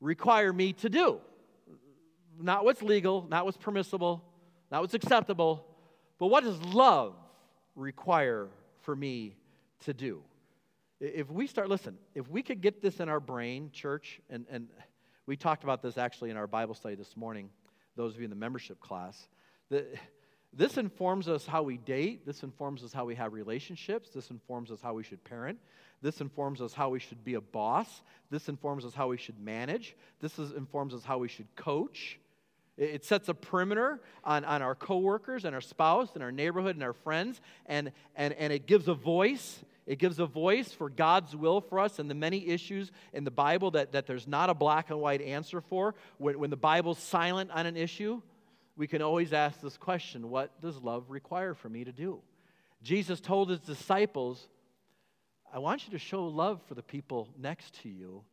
[0.00, 1.20] require me to do?
[2.40, 4.22] Not what's legal, not what's permissible,
[4.70, 5.64] not what's acceptable,
[6.18, 7.14] but what does love
[7.76, 8.48] require
[8.82, 9.36] for me
[9.80, 10.22] to do?
[11.04, 14.68] If we start, listen, if we could get this in our brain, church, and, and
[15.26, 17.50] we talked about this actually in our Bible study this morning,
[17.96, 19.26] those of you in the membership class,
[19.68, 19.92] that
[20.52, 24.70] this informs us how we date, this informs us how we have relationships, this informs
[24.70, 25.58] us how we should parent,
[26.02, 29.40] this informs us how we should be a boss, this informs us how we should
[29.40, 32.20] manage, this is, informs us how we should coach.
[32.76, 36.84] It sets a perimeter on, on our coworkers and our spouse and our neighborhood and
[36.84, 39.64] our friends, and, and, and it gives a voice.
[39.86, 43.30] It gives a voice for God's will for us and the many issues in the
[43.30, 45.94] Bible that, that there's not a black and white answer for.
[46.18, 48.22] When, when the Bible's silent on an issue,
[48.76, 52.20] we can always ask this question What does love require for me to do?
[52.82, 54.48] Jesus told his disciples,
[55.52, 58.24] I want you to show love for the people next to you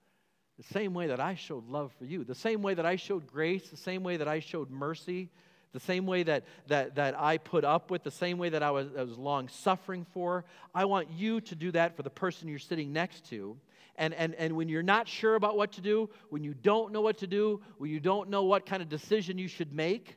[0.60, 3.26] the same way that I showed love for you, the same way that I showed
[3.26, 5.30] grace, the same way that I showed mercy,
[5.72, 8.72] the same way that, that, that I put up with, the same way that I
[8.72, 10.46] was, was long suffering for.
[10.74, 13.58] I want you to do that for the person you're sitting next to.
[13.96, 17.02] And, and, and when you're not sure about what to do, when you don't know
[17.02, 20.16] what to do, when you don't know what kind of decision you should make,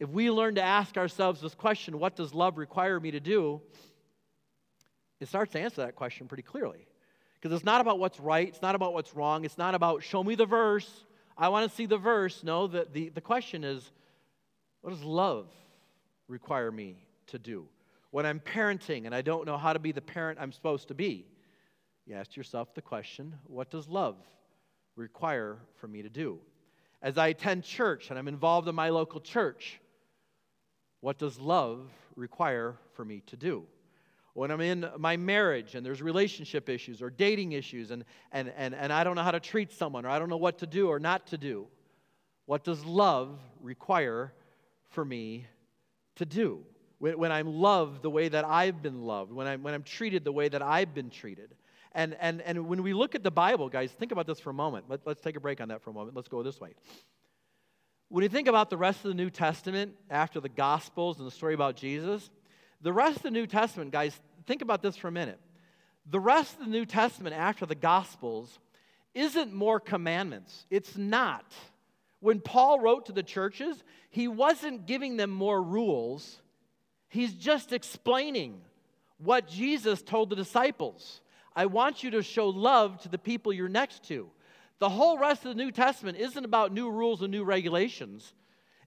[0.00, 3.60] if we learn to ask ourselves this question, what does love require me to do?
[5.20, 6.88] It starts to answer that question pretty clearly.
[7.40, 10.24] Because it's not about what's right, it's not about what's wrong, it's not about show
[10.24, 11.04] me the verse.
[11.36, 12.42] I want to see the verse.
[12.42, 13.90] No, the, the, the question is
[14.84, 15.46] what does love
[16.28, 17.64] require me to do?
[18.10, 20.94] When I'm parenting and I don't know how to be the parent I'm supposed to
[20.94, 21.26] be,
[22.04, 24.16] you ask yourself the question what does love
[24.94, 26.38] require for me to do?
[27.00, 29.80] As I attend church and I'm involved in my local church,
[31.00, 33.64] what does love require for me to do?
[34.34, 38.74] when I'm in my marriage and there's relationship issues or dating issues and, and, and,
[38.74, 40.88] and I don't know how to treat someone or I don't know what to do
[40.88, 41.68] or not to do,
[42.44, 44.32] what does love require
[44.94, 45.46] for me
[46.16, 46.60] to do?
[46.98, 50.24] When, when I'm loved the way that I've been loved, when I'm, when I'm treated
[50.24, 51.54] the way that I've been treated.
[51.92, 54.54] And, and, and when we look at the Bible, guys, think about this for a
[54.54, 54.86] moment.
[54.88, 56.16] Let, let's take a break on that for a moment.
[56.16, 56.74] Let's go this way.
[58.08, 61.30] When you think about the rest of the New Testament after the Gospels and the
[61.30, 62.30] story about Jesus,
[62.80, 65.40] the rest of the New Testament, guys, think about this for a minute.
[66.10, 68.58] The rest of the New Testament after the Gospels
[69.14, 70.66] isn't more commandments.
[70.70, 71.44] It's not.
[72.24, 76.40] When Paul wrote to the churches, he wasn't giving them more rules,
[77.10, 78.62] he's just explaining
[79.18, 81.20] what Jesus told the disciples.
[81.54, 84.30] I want you to show love to the people you're next to.
[84.78, 88.32] The whole rest of the New Testament isn't about new rules and new regulations.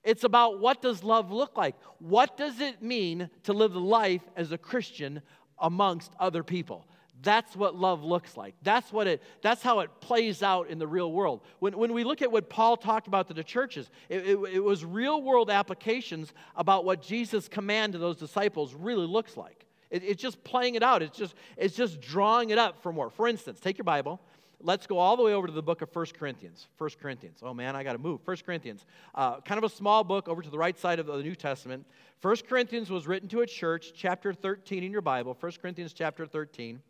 [0.03, 1.75] It's about what does love look like?
[1.99, 5.21] What does it mean to live the life as a Christian
[5.59, 6.87] amongst other people?
[7.23, 8.55] That's what love looks like.
[8.61, 11.41] That's what it that's how it plays out in the real world.
[11.59, 14.63] When, when we look at what Paul talked about to the churches, it, it, it
[14.63, 19.65] was real world applications about what Jesus' command to those disciples really looks like.
[19.89, 21.01] It, it's just playing it out.
[21.01, 23.09] It's just, it's just drawing it up for more.
[23.09, 24.21] For instance, take your Bible
[24.61, 26.67] let's go all the way over to the book of 1 Corinthians.
[26.77, 27.39] 1 Corinthians.
[27.43, 28.21] Oh man, I got to move.
[28.25, 28.85] 1 Corinthians.
[29.13, 31.85] Uh, kind of a small book over to the right side of the New Testament.
[32.21, 35.37] 1 Corinthians was written to a church, chapter 13 in your Bible.
[35.39, 36.81] 1 Corinthians chapter 13.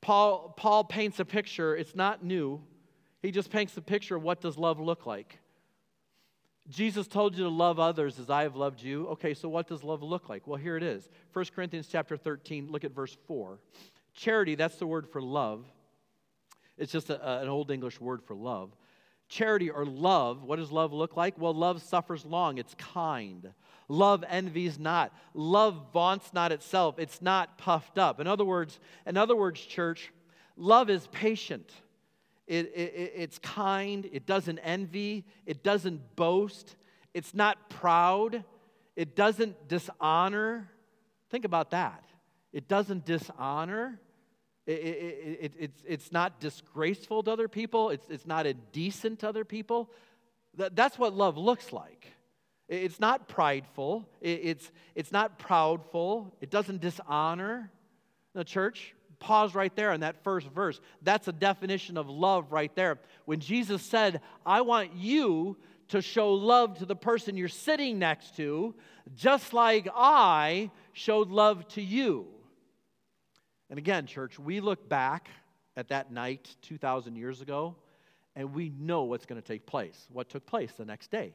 [0.00, 1.76] Paul, Paul paints a picture.
[1.76, 2.62] It's not new.
[3.22, 5.38] He just paints a picture of what does love look like.
[6.68, 9.08] Jesus told you to love others as I have loved you.
[9.08, 10.46] Okay, so what does love look like?
[10.46, 11.08] Well, here it is.
[11.32, 13.58] 1 Corinthians chapter 13, look at verse 4.
[14.14, 15.66] Charity, that's the word for love
[16.80, 18.74] it's just a, an old English word for love.
[19.28, 21.38] Charity or love, what does love look like?
[21.38, 23.52] Well, love suffers long, it's kind.
[23.90, 25.12] Love envies not.
[25.34, 27.00] Love vaunts not itself.
[27.00, 28.20] It's not puffed up.
[28.20, 30.12] In other words, in other words, church,
[30.56, 31.68] love is patient.
[32.46, 34.08] It, it, it's kind.
[34.12, 35.24] It doesn't envy.
[35.44, 36.76] It doesn't boast.
[37.14, 38.44] It's not proud.
[38.94, 40.70] It doesn't dishonor.
[41.30, 42.04] Think about that.
[42.52, 43.98] It doesn't dishonor.
[44.66, 49.28] It, it, it, it's, it's not disgraceful to other people, it's, it's not indecent to
[49.28, 49.90] other people.
[50.58, 52.06] That, that's what love looks like.
[52.70, 57.68] It's not prideful, it's, it's not proudful, it doesn't dishonor
[58.32, 58.94] the church.
[59.18, 60.80] Pause right there in that first verse.
[61.02, 63.00] That's a definition of love right there.
[63.24, 65.56] When Jesus said, I want you
[65.88, 68.72] to show love to the person you're sitting next to,
[69.16, 72.28] just like I showed love to you.
[73.68, 75.28] And again, church, we look back
[75.76, 77.74] at that night 2,000 years ago,
[78.36, 80.06] and we know what's going to take place.
[80.12, 81.34] What took place the next day?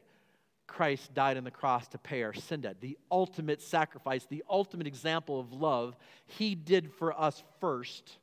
[0.66, 2.80] Christ died on the cross to pay our sin debt.
[2.80, 8.18] The ultimate sacrifice, the ultimate example of love, He did for us first.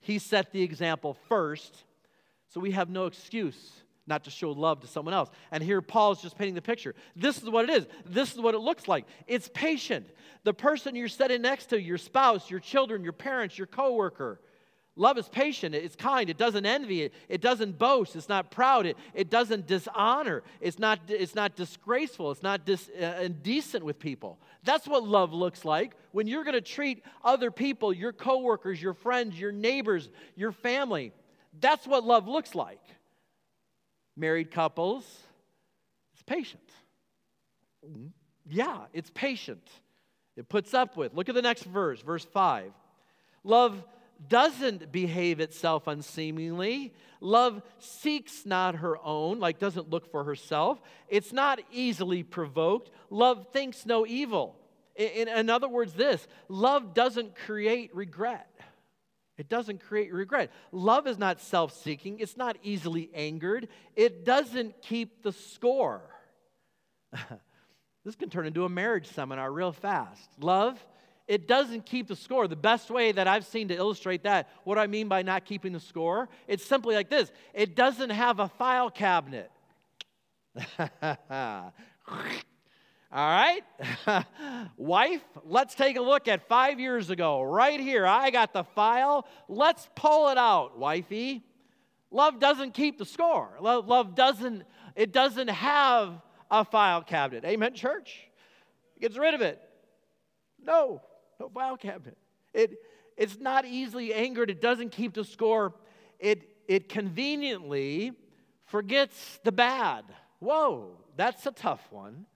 [0.00, 1.84] He set the example first,
[2.48, 3.72] so we have no excuse
[4.06, 5.30] not to show love to someone else.
[5.50, 6.94] And here Paul is just painting the picture.
[7.16, 7.86] This is what it is.
[8.04, 9.06] This is what it looks like.
[9.26, 10.06] It's patient.
[10.42, 14.40] The person you're sitting next to, your spouse, your children, your parents, your coworker.
[14.96, 18.86] Love is patient, it's kind, it doesn't envy, it, it doesn't boast, it's not proud,
[18.86, 23.98] it, it doesn't dishonor, it's not, it's not disgraceful, it's not dis, uh, indecent with
[23.98, 24.38] people.
[24.62, 25.96] That's what love looks like.
[26.12, 31.12] When you're going to treat other people, your coworkers, your friends, your neighbors, your family,
[31.58, 32.80] that's what love looks like
[34.16, 35.04] married couples,
[36.12, 36.62] it's patient.
[38.48, 39.66] Yeah, it's patient.
[40.36, 41.14] It puts up with.
[41.14, 42.72] Look at the next verse, verse 5.
[43.42, 43.82] Love
[44.28, 46.92] doesn't behave itself unseemingly.
[47.20, 50.80] Love seeks not her own, like doesn't look for herself.
[51.08, 52.90] It's not easily provoked.
[53.10, 54.56] Love thinks no evil.
[54.96, 58.48] In, in, other words, this love doesn't create regret.
[59.36, 60.52] It doesn't create regret.
[60.70, 66.02] Love is not self seeking, it's not easily angered, it doesn't keep the score.
[68.04, 70.28] this can turn into a marriage seminar real fast.
[70.40, 70.84] Love,
[71.26, 72.46] it doesn't keep the score.
[72.48, 75.72] The best way that I've seen to illustrate that, what I mean by not keeping
[75.72, 79.50] the score, it's simply like this it doesn't have a file cabinet.
[83.14, 83.62] All right?
[84.76, 87.42] Wife, let's take a look at five years ago.
[87.42, 89.26] Right here, I got the file.
[89.48, 91.44] Let's pull it out, wifey.
[92.10, 93.56] Love doesn't keep the score.
[93.60, 97.44] Love, love doesn't, it doesn't have a file cabinet.
[97.44, 98.28] Amen, church?
[98.96, 99.60] It gets rid of it.
[100.60, 101.02] No,
[101.44, 102.18] no file cabinet.
[102.52, 102.78] It,
[103.16, 104.50] it's not easily angered.
[104.50, 105.74] It doesn't keep the score.
[106.18, 108.12] It, it conveniently
[108.66, 110.04] forgets the bad.
[110.38, 112.26] Whoa, that's a tough one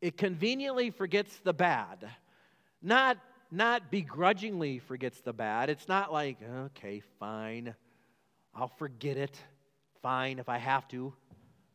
[0.00, 2.08] it conveniently forgets the bad.
[2.82, 3.18] Not,
[3.50, 5.68] not begrudgingly forgets the bad.
[5.68, 7.74] It's not like, okay, fine,
[8.54, 9.36] I'll forget it.
[10.02, 11.12] Fine, if I have to.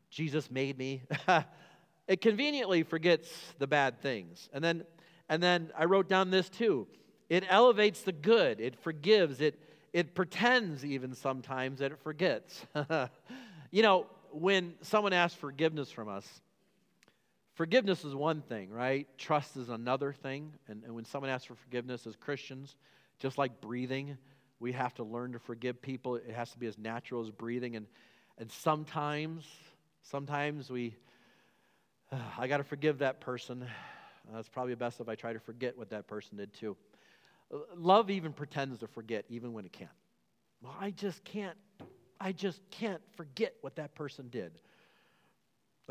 [0.10, 1.03] Jesus made me.
[2.08, 3.29] it conveniently forgets
[3.60, 4.49] the bad things.
[4.51, 4.84] And then,
[5.29, 6.88] and then I wrote down this too.
[7.29, 8.59] It elevates the good.
[8.59, 9.41] It forgives.
[9.41, 9.59] It,
[9.93, 12.65] it pretends even sometimes that it forgets.
[13.71, 16.41] you know, when someone asks forgiveness from us,
[17.55, 19.07] Forgiveness is one thing, right?
[19.17, 20.51] Trust is another thing.
[20.67, 22.75] And, and when someone asks for forgiveness as Christians,
[23.17, 24.17] just like breathing,
[24.59, 26.15] we have to learn to forgive people.
[26.15, 27.77] It has to be as natural as breathing.
[27.77, 27.88] And,
[28.38, 29.45] and sometimes,
[30.03, 30.97] sometimes we,
[32.11, 33.65] uh, I got to forgive that person.
[34.33, 36.75] Uh, it's probably best if I try to forget what that person did too.
[37.75, 39.91] Love even pretends to forget, even when it can't.
[40.61, 41.57] Well, I just can't,
[42.19, 44.59] I just can't forget what that person did.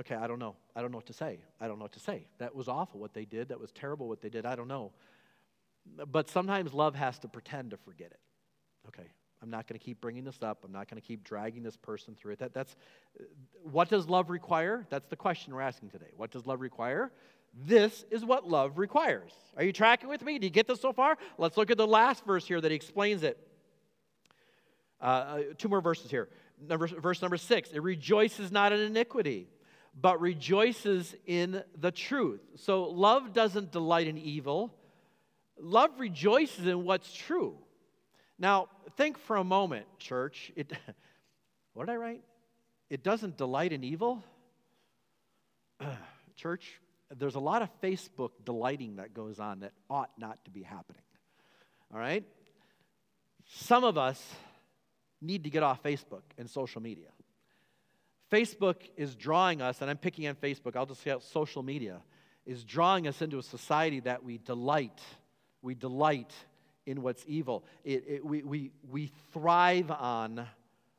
[0.01, 0.57] Okay, I don't know.
[0.75, 1.39] I don't know what to say.
[1.61, 2.27] I don't know what to say.
[2.39, 3.49] That was awful what they did.
[3.49, 4.45] That was terrible what they did.
[4.45, 4.91] I don't know.
[6.11, 8.21] But sometimes love has to pretend to forget it.
[8.89, 9.09] Okay,
[9.43, 10.65] I'm not going to keep bringing this up.
[10.65, 12.39] I'm not going to keep dragging this person through it.
[12.41, 12.75] That, that's
[13.63, 14.87] what does love require?
[14.91, 16.11] That's the question we're asking today.
[16.17, 17.13] What does love require?
[17.57, 19.33] This is what love requires.
[19.57, 20.39] Are you tracking with me?
[20.39, 21.17] Do you get this so far?
[21.39, 23.39] Let's look at the last verse here that explains it.
[25.01, 26.29] Uh, uh two more verses here.
[26.61, 29.49] Number, verse number six it rejoices not in iniquity
[30.01, 32.41] but rejoices in the truth.
[32.57, 34.75] So love doesn't delight in evil,
[35.59, 37.57] love rejoices in what's true.
[38.39, 40.53] Now, think for a moment, church.
[40.57, 40.73] It,
[41.75, 42.23] what did I write?
[42.91, 44.23] It doesn't delight in evil?
[46.37, 46.81] church,
[47.17, 51.03] there's a lot of Facebook delighting that goes on that ought not to be happening.
[51.93, 52.25] All right?
[53.47, 54.23] Some of us
[55.21, 57.09] need to get off Facebook and social media.
[58.33, 62.01] Facebook is drawing us, and I'm picking on Facebook, I'll just say social media,
[62.47, 65.01] is drawing us into a society that we delight.
[65.63, 66.33] We delight
[66.87, 67.65] in what's evil.
[67.85, 70.47] It, it, we, we, we thrive on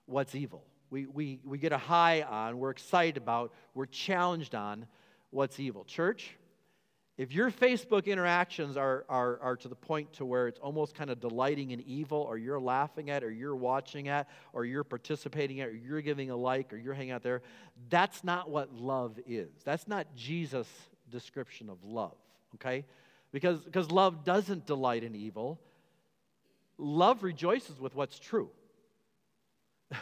[0.06, 0.64] what's evil.
[0.90, 4.86] We, we, we get a high on, we're excited about, we're challenged on
[5.36, 5.84] what's evil.
[5.84, 6.36] Church,
[7.18, 11.10] if your Facebook interactions are, are, are to the point to where it's almost kind
[11.10, 15.62] of delighting in evil, or you're laughing at, or you're watching at, or you're participating
[15.62, 17.42] at, or you're giving a like, or you're hanging out there,
[17.90, 19.50] that's not what love is.
[19.64, 20.68] That's not Jesus'
[21.10, 22.16] description of love,
[22.56, 22.86] okay?
[23.32, 25.60] Because, because love doesn't delight in evil.
[26.78, 28.50] Love rejoices with what's true.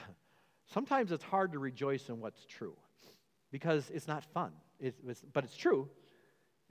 [0.74, 2.76] Sometimes it's hard to rejoice in what's true
[3.52, 4.52] because it's not fun,
[4.84, 5.88] it's, it's, but it's true.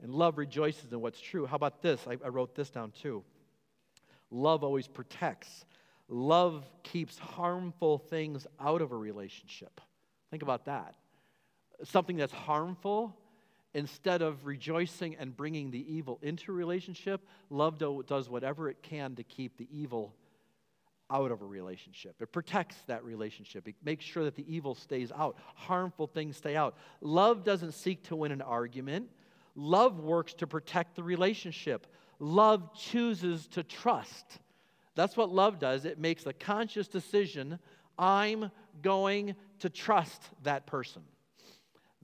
[0.01, 1.45] And love rejoices in what's true.
[1.45, 2.05] How about this?
[2.07, 3.23] I, I wrote this down too.
[4.29, 5.65] Love always protects.
[6.09, 9.79] Love keeps harmful things out of a relationship.
[10.29, 10.95] Think about that.
[11.83, 13.15] Something that's harmful,
[13.73, 18.81] instead of rejoicing and bringing the evil into a relationship, love do, does whatever it
[18.83, 20.13] can to keep the evil
[21.11, 22.15] out of a relationship.
[22.21, 23.67] It protects that relationship.
[23.67, 26.75] It makes sure that the evil stays out, harmful things stay out.
[27.01, 29.09] Love doesn't seek to win an argument,
[29.55, 31.87] love works to protect the relationship.
[32.19, 34.39] Love chooses to trust.
[34.95, 35.83] That's what love does.
[35.83, 37.59] It makes a conscious decision
[37.97, 38.49] I'm
[38.81, 41.03] going to trust that person.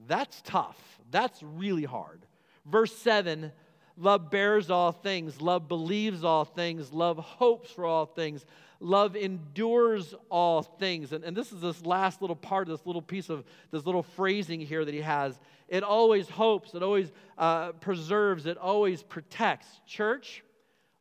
[0.06, 0.78] That's tough.
[1.10, 2.26] That's really hard.
[2.66, 3.52] Verse 7
[4.00, 8.44] love bears all things, love believes all things, love hopes for all things,
[8.80, 11.12] love endures all things.
[11.12, 14.60] And, and this is this last little part this little piece of this little phrasing
[14.60, 15.38] here that he has.
[15.68, 19.68] It always hopes, it always uh, preserves, it always protects.
[19.86, 20.42] Church,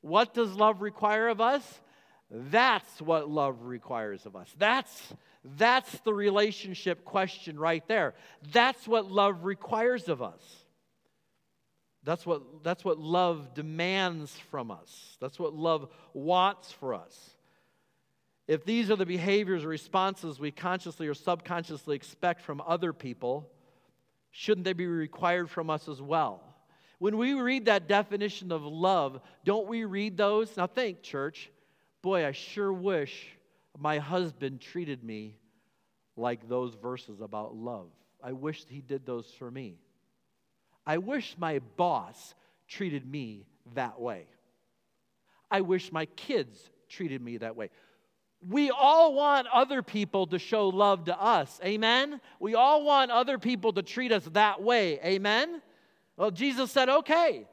[0.02, 1.82] what does love require of us?
[2.30, 4.54] That's what love requires of us.
[4.60, 5.14] That's,
[5.58, 8.14] that's the relationship question right there.
[8.52, 10.59] That's what love requires of us.
[12.10, 15.16] That's what, that's what love demands from us.
[15.22, 17.36] That's what love wants for us.
[18.48, 23.48] If these are the behaviors or responses we consciously or subconsciously expect from other people,
[24.32, 26.42] shouldn't they be required from us as well?
[26.98, 30.58] When we read that definition of love, don't we read those?
[30.58, 31.52] Now, think, church.
[32.02, 33.28] Boy, I sure wish
[33.78, 35.38] my husband treated me
[36.18, 37.92] like those verses about love.
[38.24, 39.78] I wish he did those for me.
[40.90, 42.34] I wish my boss
[42.68, 44.26] treated me that way.
[45.52, 47.70] I wish my kids treated me that way.
[48.50, 51.60] We all want other people to show love to us.
[51.64, 52.20] Amen?
[52.40, 55.00] We all want other people to treat us that way.
[55.06, 55.62] Amen?
[56.18, 57.46] Well, Jesus said, okay,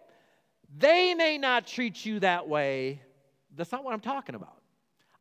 [0.74, 3.02] they may not treat you that way,
[3.54, 4.62] that's not what I'm talking about.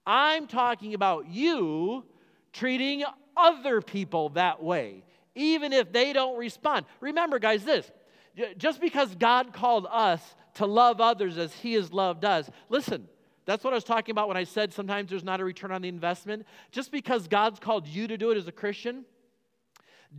[0.07, 2.05] I'm talking about you
[2.53, 3.03] treating
[3.35, 5.03] other people that way,
[5.35, 6.85] even if they don't respond.
[7.01, 7.91] Remember, guys, this
[8.57, 10.21] just because God called us
[10.55, 13.07] to love others as He has loved us, listen,
[13.45, 15.81] that's what I was talking about when I said sometimes there's not a return on
[15.81, 16.45] the investment.
[16.71, 19.05] Just because God's called you to do it as a Christian,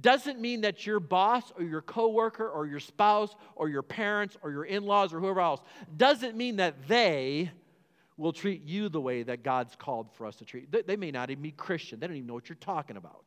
[0.00, 4.50] doesn't mean that your boss or your coworker or your spouse or your parents or
[4.50, 5.60] your in-laws or whoever else
[5.96, 7.50] doesn't mean that they
[8.16, 10.70] will treat you the way that God's called for us to treat.
[10.70, 12.00] They, they may not even be Christian.
[12.00, 13.24] They don't even know what you're talking about.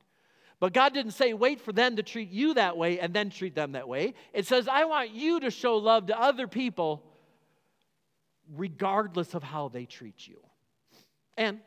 [0.59, 3.55] But God didn't say, wait for them to treat you that way and then treat
[3.55, 4.13] them that way.
[4.33, 7.03] It says, I want you to show love to other people
[8.55, 10.39] regardless of how they treat you.
[11.37, 11.59] And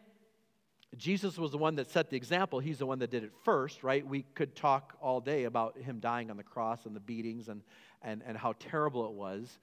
[0.97, 2.59] Jesus was the one that set the example.
[2.59, 4.07] He's the one that did it first, right?
[4.07, 7.63] We could talk all day about him dying on the cross and the beatings and,
[8.03, 9.59] and, and how terrible it was.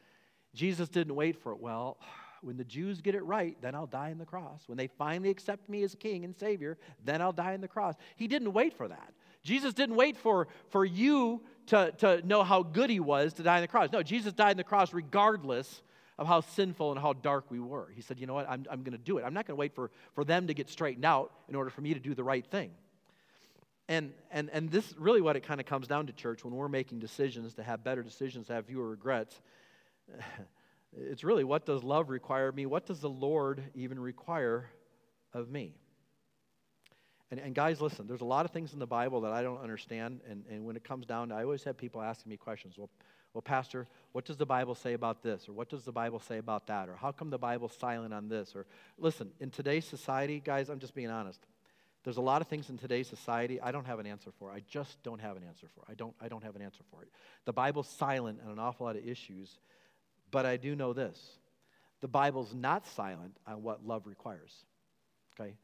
[0.56, 1.60] Jesus didn't wait for it.
[1.60, 1.98] Well,
[2.42, 4.64] when the Jews get it right, then I'll die on the cross.
[4.66, 7.96] When they finally accept me as king and savior, then I'll die on the cross.
[8.16, 9.14] He didn't wait for that.
[9.44, 13.56] Jesus didn't wait for, for you to, to know how good he was to die
[13.56, 13.92] on the cross.
[13.92, 15.82] No, Jesus died on the cross regardless
[16.18, 17.90] of how sinful and how dark we were.
[17.96, 18.50] He said, You know what?
[18.50, 19.24] I'm, I'm going to do it.
[19.24, 21.82] I'm not going to wait for, for them to get straightened out in order for
[21.82, 22.72] me to do the right thing.
[23.88, 26.68] And, and, and this really what it kind of comes down to, church, when we're
[26.68, 29.42] making decisions to have better decisions, to have fewer regrets.
[30.92, 32.66] It's really what does love require of me?
[32.66, 34.72] What does the Lord even require
[35.36, 35.76] of me?
[37.32, 39.62] And, and guys, listen, there's a lot of things in the Bible that I don't
[39.62, 40.22] understand.
[40.30, 42.76] And, and when it comes down, to, I always have people asking me questions.
[42.78, 42.90] Well,
[43.34, 45.48] well, Pastor, what does the Bible say about this?
[45.48, 46.90] Or what does the Bible say about that?
[46.90, 48.56] Or how come the Bible's silent on this?
[48.56, 48.66] Or
[48.98, 51.40] listen, in today's society, guys, I'm just being honest.
[52.04, 54.52] There's a lot of things in today's society I don't have an answer for.
[54.52, 55.84] I just don't have an answer for.
[55.88, 57.10] I don't, I don't have an answer for it.
[57.46, 59.60] The Bible's silent on an awful lot of issues
[60.32, 61.38] but I do know this
[62.02, 64.54] the Bible's not silent on what love requires.
[65.40, 65.56] Okay?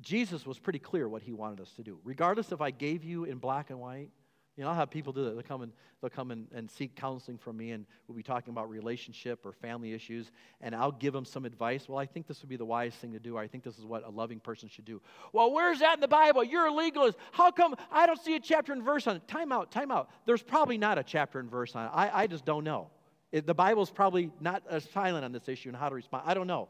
[0.00, 1.98] Jesus was pretty clear what he wanted us to do.
[2.04, 4.10] Regardless if I gave you in black and white,
[4.56, 5.34] you know, I'll have people do that.
[5.34, 8.52] They'll come and they'll come and, and seek counseling from me, and we'll be talking
[8.52, 10.32] about relationship or family issues,
[10.62, 11.88] and I'll give them some advice.
[11.88, 13.36] Well, I think this would be the wise thing to do.
[13.36, 15.02] I think this is what a loving person should do.
[15.32, 16.42] Well, where's that in the Bible?
[16.42, 17.18] You're a legalist.
[17.32, 19.28] How come I don't see a chapter and verse on it?
[19.28, 20.08] Time out, time out.
[20.24, 21.90] There's probably not a chapter and verse on it.
[21.92, 22.88] I, I just don't know.
[23.32, 26.24] It, the Bible's probably not as silent on this issue and how to respond.
[26.26, 26.68] I don't know.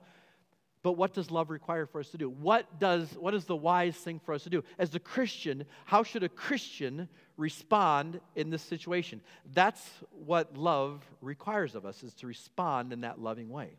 [0.87, 2.31] But what does love require for us to do?
[2.31, 4.63] What does what is the wise thing for us to do?
[4.79, 9.21] As a Christian, how should a Christian respond in this situation?
[9.53, 13.71] That's what love requires of us is to respond in that loving way.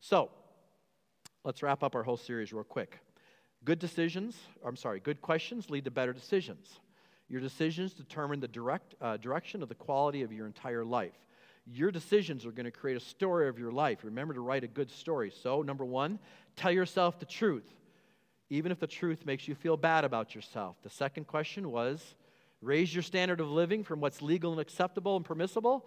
[0.00, 0.30] So,
[1.44, 2.98] let's wrap up our whole series real quick.
[3.62, 4.34] Good decisions,
[4.64, 6.80] I'm sorry, good questions lead to better decisions.
[7.28, 11.12] Your decisions determine the direct, uh, direction of the quality of your entire life.
[11.70, 13.98] Your decisions are going to create a story of your life.
[14.02, 15.30] Remember to write a good story.
[15.42, 16.18] So, number one,
[16.56, 17.68] tell yourself the truth,
[18.48, 20.76] even if the truth makes you feel bad about yourself.
[20.82, 22.14] The second question was
[22.60, 25.86] raise your standard of living from what's legal and acceptable and permissible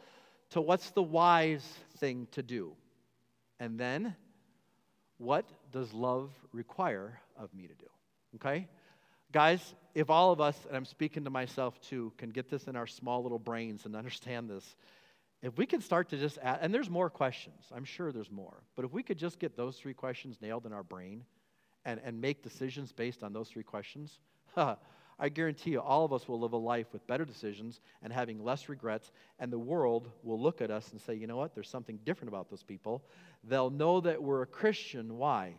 [0.52, 1.66] to what's the wise
[1.98, 2.74] thing to do.
[3.60, 4.16] And then,
[5.18, 7.88] what does love require of me to do?
[8.36, 8.68] Okay?
[9.32, 12.76] Guys, if all of us, and I'm speaking to myself too, can get this in
[12.76, 14.76] our small little brains and understand this,
[15.42, 18.64] if we can start to just add, and there's more questions, I'm sure there's more,
[18.76, 21.24] but if we could just get those three questions nailed in our brain
[21.86, 24.20] and, and make decisions based on those three questions,
[25.22, 28.44] I guarantee you all of us will live a life with better decisions and having
[28.44, 31.70] less regrets, and the world will look at us and say, you know what, there's
[31.70, 33.04] something different about those people.
[33.44, 35.18] They'll know that we're a Christian.
[35.18, 35.56] Why?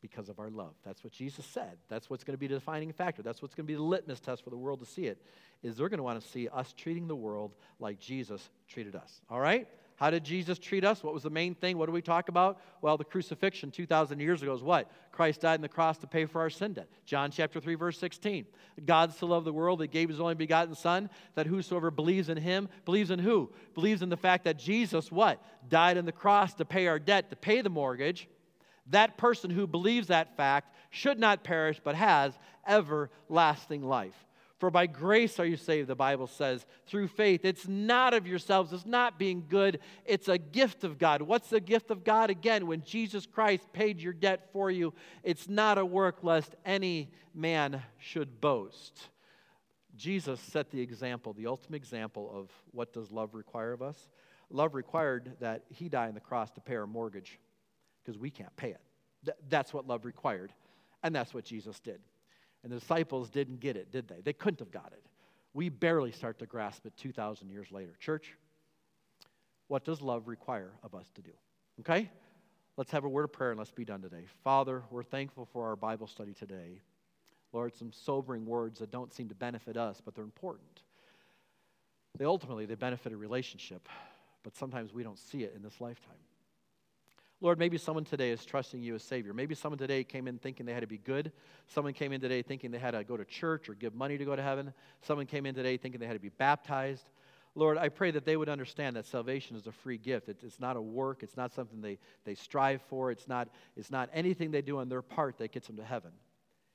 [0.00, 0.74] Because of our love.
[0.84, 1.78] That's what Jesus said.
[1.88, 3.22] That's what's going to be the defining factor.
[3.22, 5.22] That's what's going to be the litmus test for the world to see it.
[5.62, 9.20] Is they're going to want to see us treating the world like Jesus treated us.
[9.28, 9.68] All right?
[10.00, 11.04] How did Jesus treat us?
[11.04, 11.76] What was the main thing?
[11.76, 12.58] What do we talk about?
[12.80, 14.90] Well, the crucifixion 2,000 years ago is what?
[15.12, 16.88] Christ died on the cross to pay for our sin debt.
[17.04, 18.46] John chapter 3, verse 16.
[18.86, 22.38] God so loved the world that gave his only begotten Son, that whosoever believes in
[22.38, 23.52] him, believes in who?
[23.74, 25.44] Believes in the fact that Jesus, what?
[25.68, 28.26] Died on the cross to pay our debt, to pay the mortgage
[28.90, 34.26] that person who believes that fact should not perish, but has everlasting life.
[34.58, 37.46] For by grace are you saved, the Bible says, through faith.
[37.46, 41.22] It's not of yourselves, it's not being good, it's a gift of God.
[41.22, 42.28] What's the gift of God?
[42.28, 47.10] Again, when Jesus Christ paid your debt for you, it's not a work lest any
[47.34, 49.08] man should boast.
[49.96, 54.10] Jesus set the example, the ultimate example of what does love require of us.
[54.50, 57.38] Love required that he die on the cross to pay our mortgage
[58.02, 58.80] because we can't pay it.
[59.24, 60.52] Th- that's what love required,
[61.02, 62.00] and that's what Jesus did.
[62.62, 64.20] And the disciples didn't get it, did they?
[64.22, 65.02] They couldn't have got it.
[65.54, 67.92] We barely start to grasp it 2,000 years later.
[67.98, 68.34] Church,
[69.68, 71.32] what does love require of us to do?
[71.80, 72.10] Okay?
[72.76, 74.24] Let's have a word of prayer and let's be done today.
[74.44, 76.80] Father, we're thankful for our Bible study today.
[77.52, 80.82] Lord, some sobering words that don't seem to benefit us, but they're important.
[82.18, 83.88] They ultimately they benefit a relationship,
[84.42, 86.14] but sometimes we don't see it in this lifetime.
[87.42, 89.32] Lord, maybe someone today is trusting you as Savior.
[89.32, 91.32] Maybe someone today came in thinking they had to be good.
[91.68, 94.24] Someone came in today thinking they had to go to church or give money to
[94.26, 94.74] go to heaven.
[95.00, 97.08] Someone came in today thinking they had to be baptized.
[97.54, 100.28] Lord, I pray that they would understand that salvation is a free gift.
[100.28, 104.08] It's not a work, it's not something they, they strive for, it's not, it's not
[104.12, 106.12] anything they do on their part that gets them to heaven.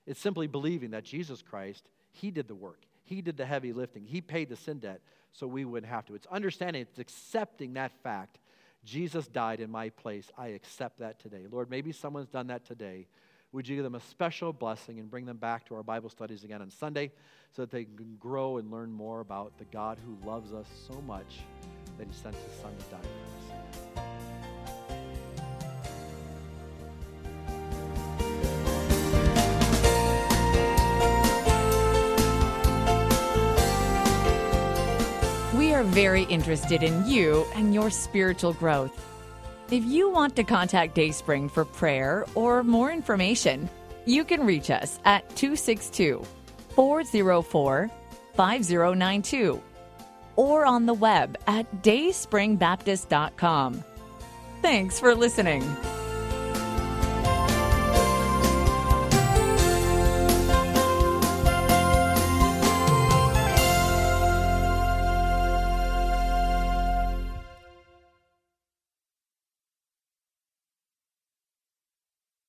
[0.06, 4.04] It's simply believing that Jesus Christ, He did the work, He did the heavy lifting,
[4.04, 5.00] He paid the sin debt
[5.32, 6.16] so we wouldn't have to.
[6.16, 8.40] It's understanding, it's accepting that fact
[8.86, 10.30] Jesus died in my place.
[10.38, 11.46] I accept that today.
[11.52, 13.08] Lord, maybe someone's done that today.
[13.52, 16.44] Would you give them a special blessing and bring them back to our Bible studies
[16.44, 17.12] again on Sunday
[17.56, 21.02] so that they can grow and learn more about the God who loves us so
[21.02, 21.40] much
[21.98, 23.85] that he sent his son to die for us?
[35.76, 39.06] Are very interested in you and your spiritual growth.
[39.70, 43.70] If you want to contact Dayspring for prayer or more information,
[44.06, 46.24] you can reach us at 262
[46.76, 47.92] 404
[48.36, 49.62] 5092
[50.38, 53.84] or on the web at dayspringbaptist.com.
[54.62, 55.62] Thanks for listening.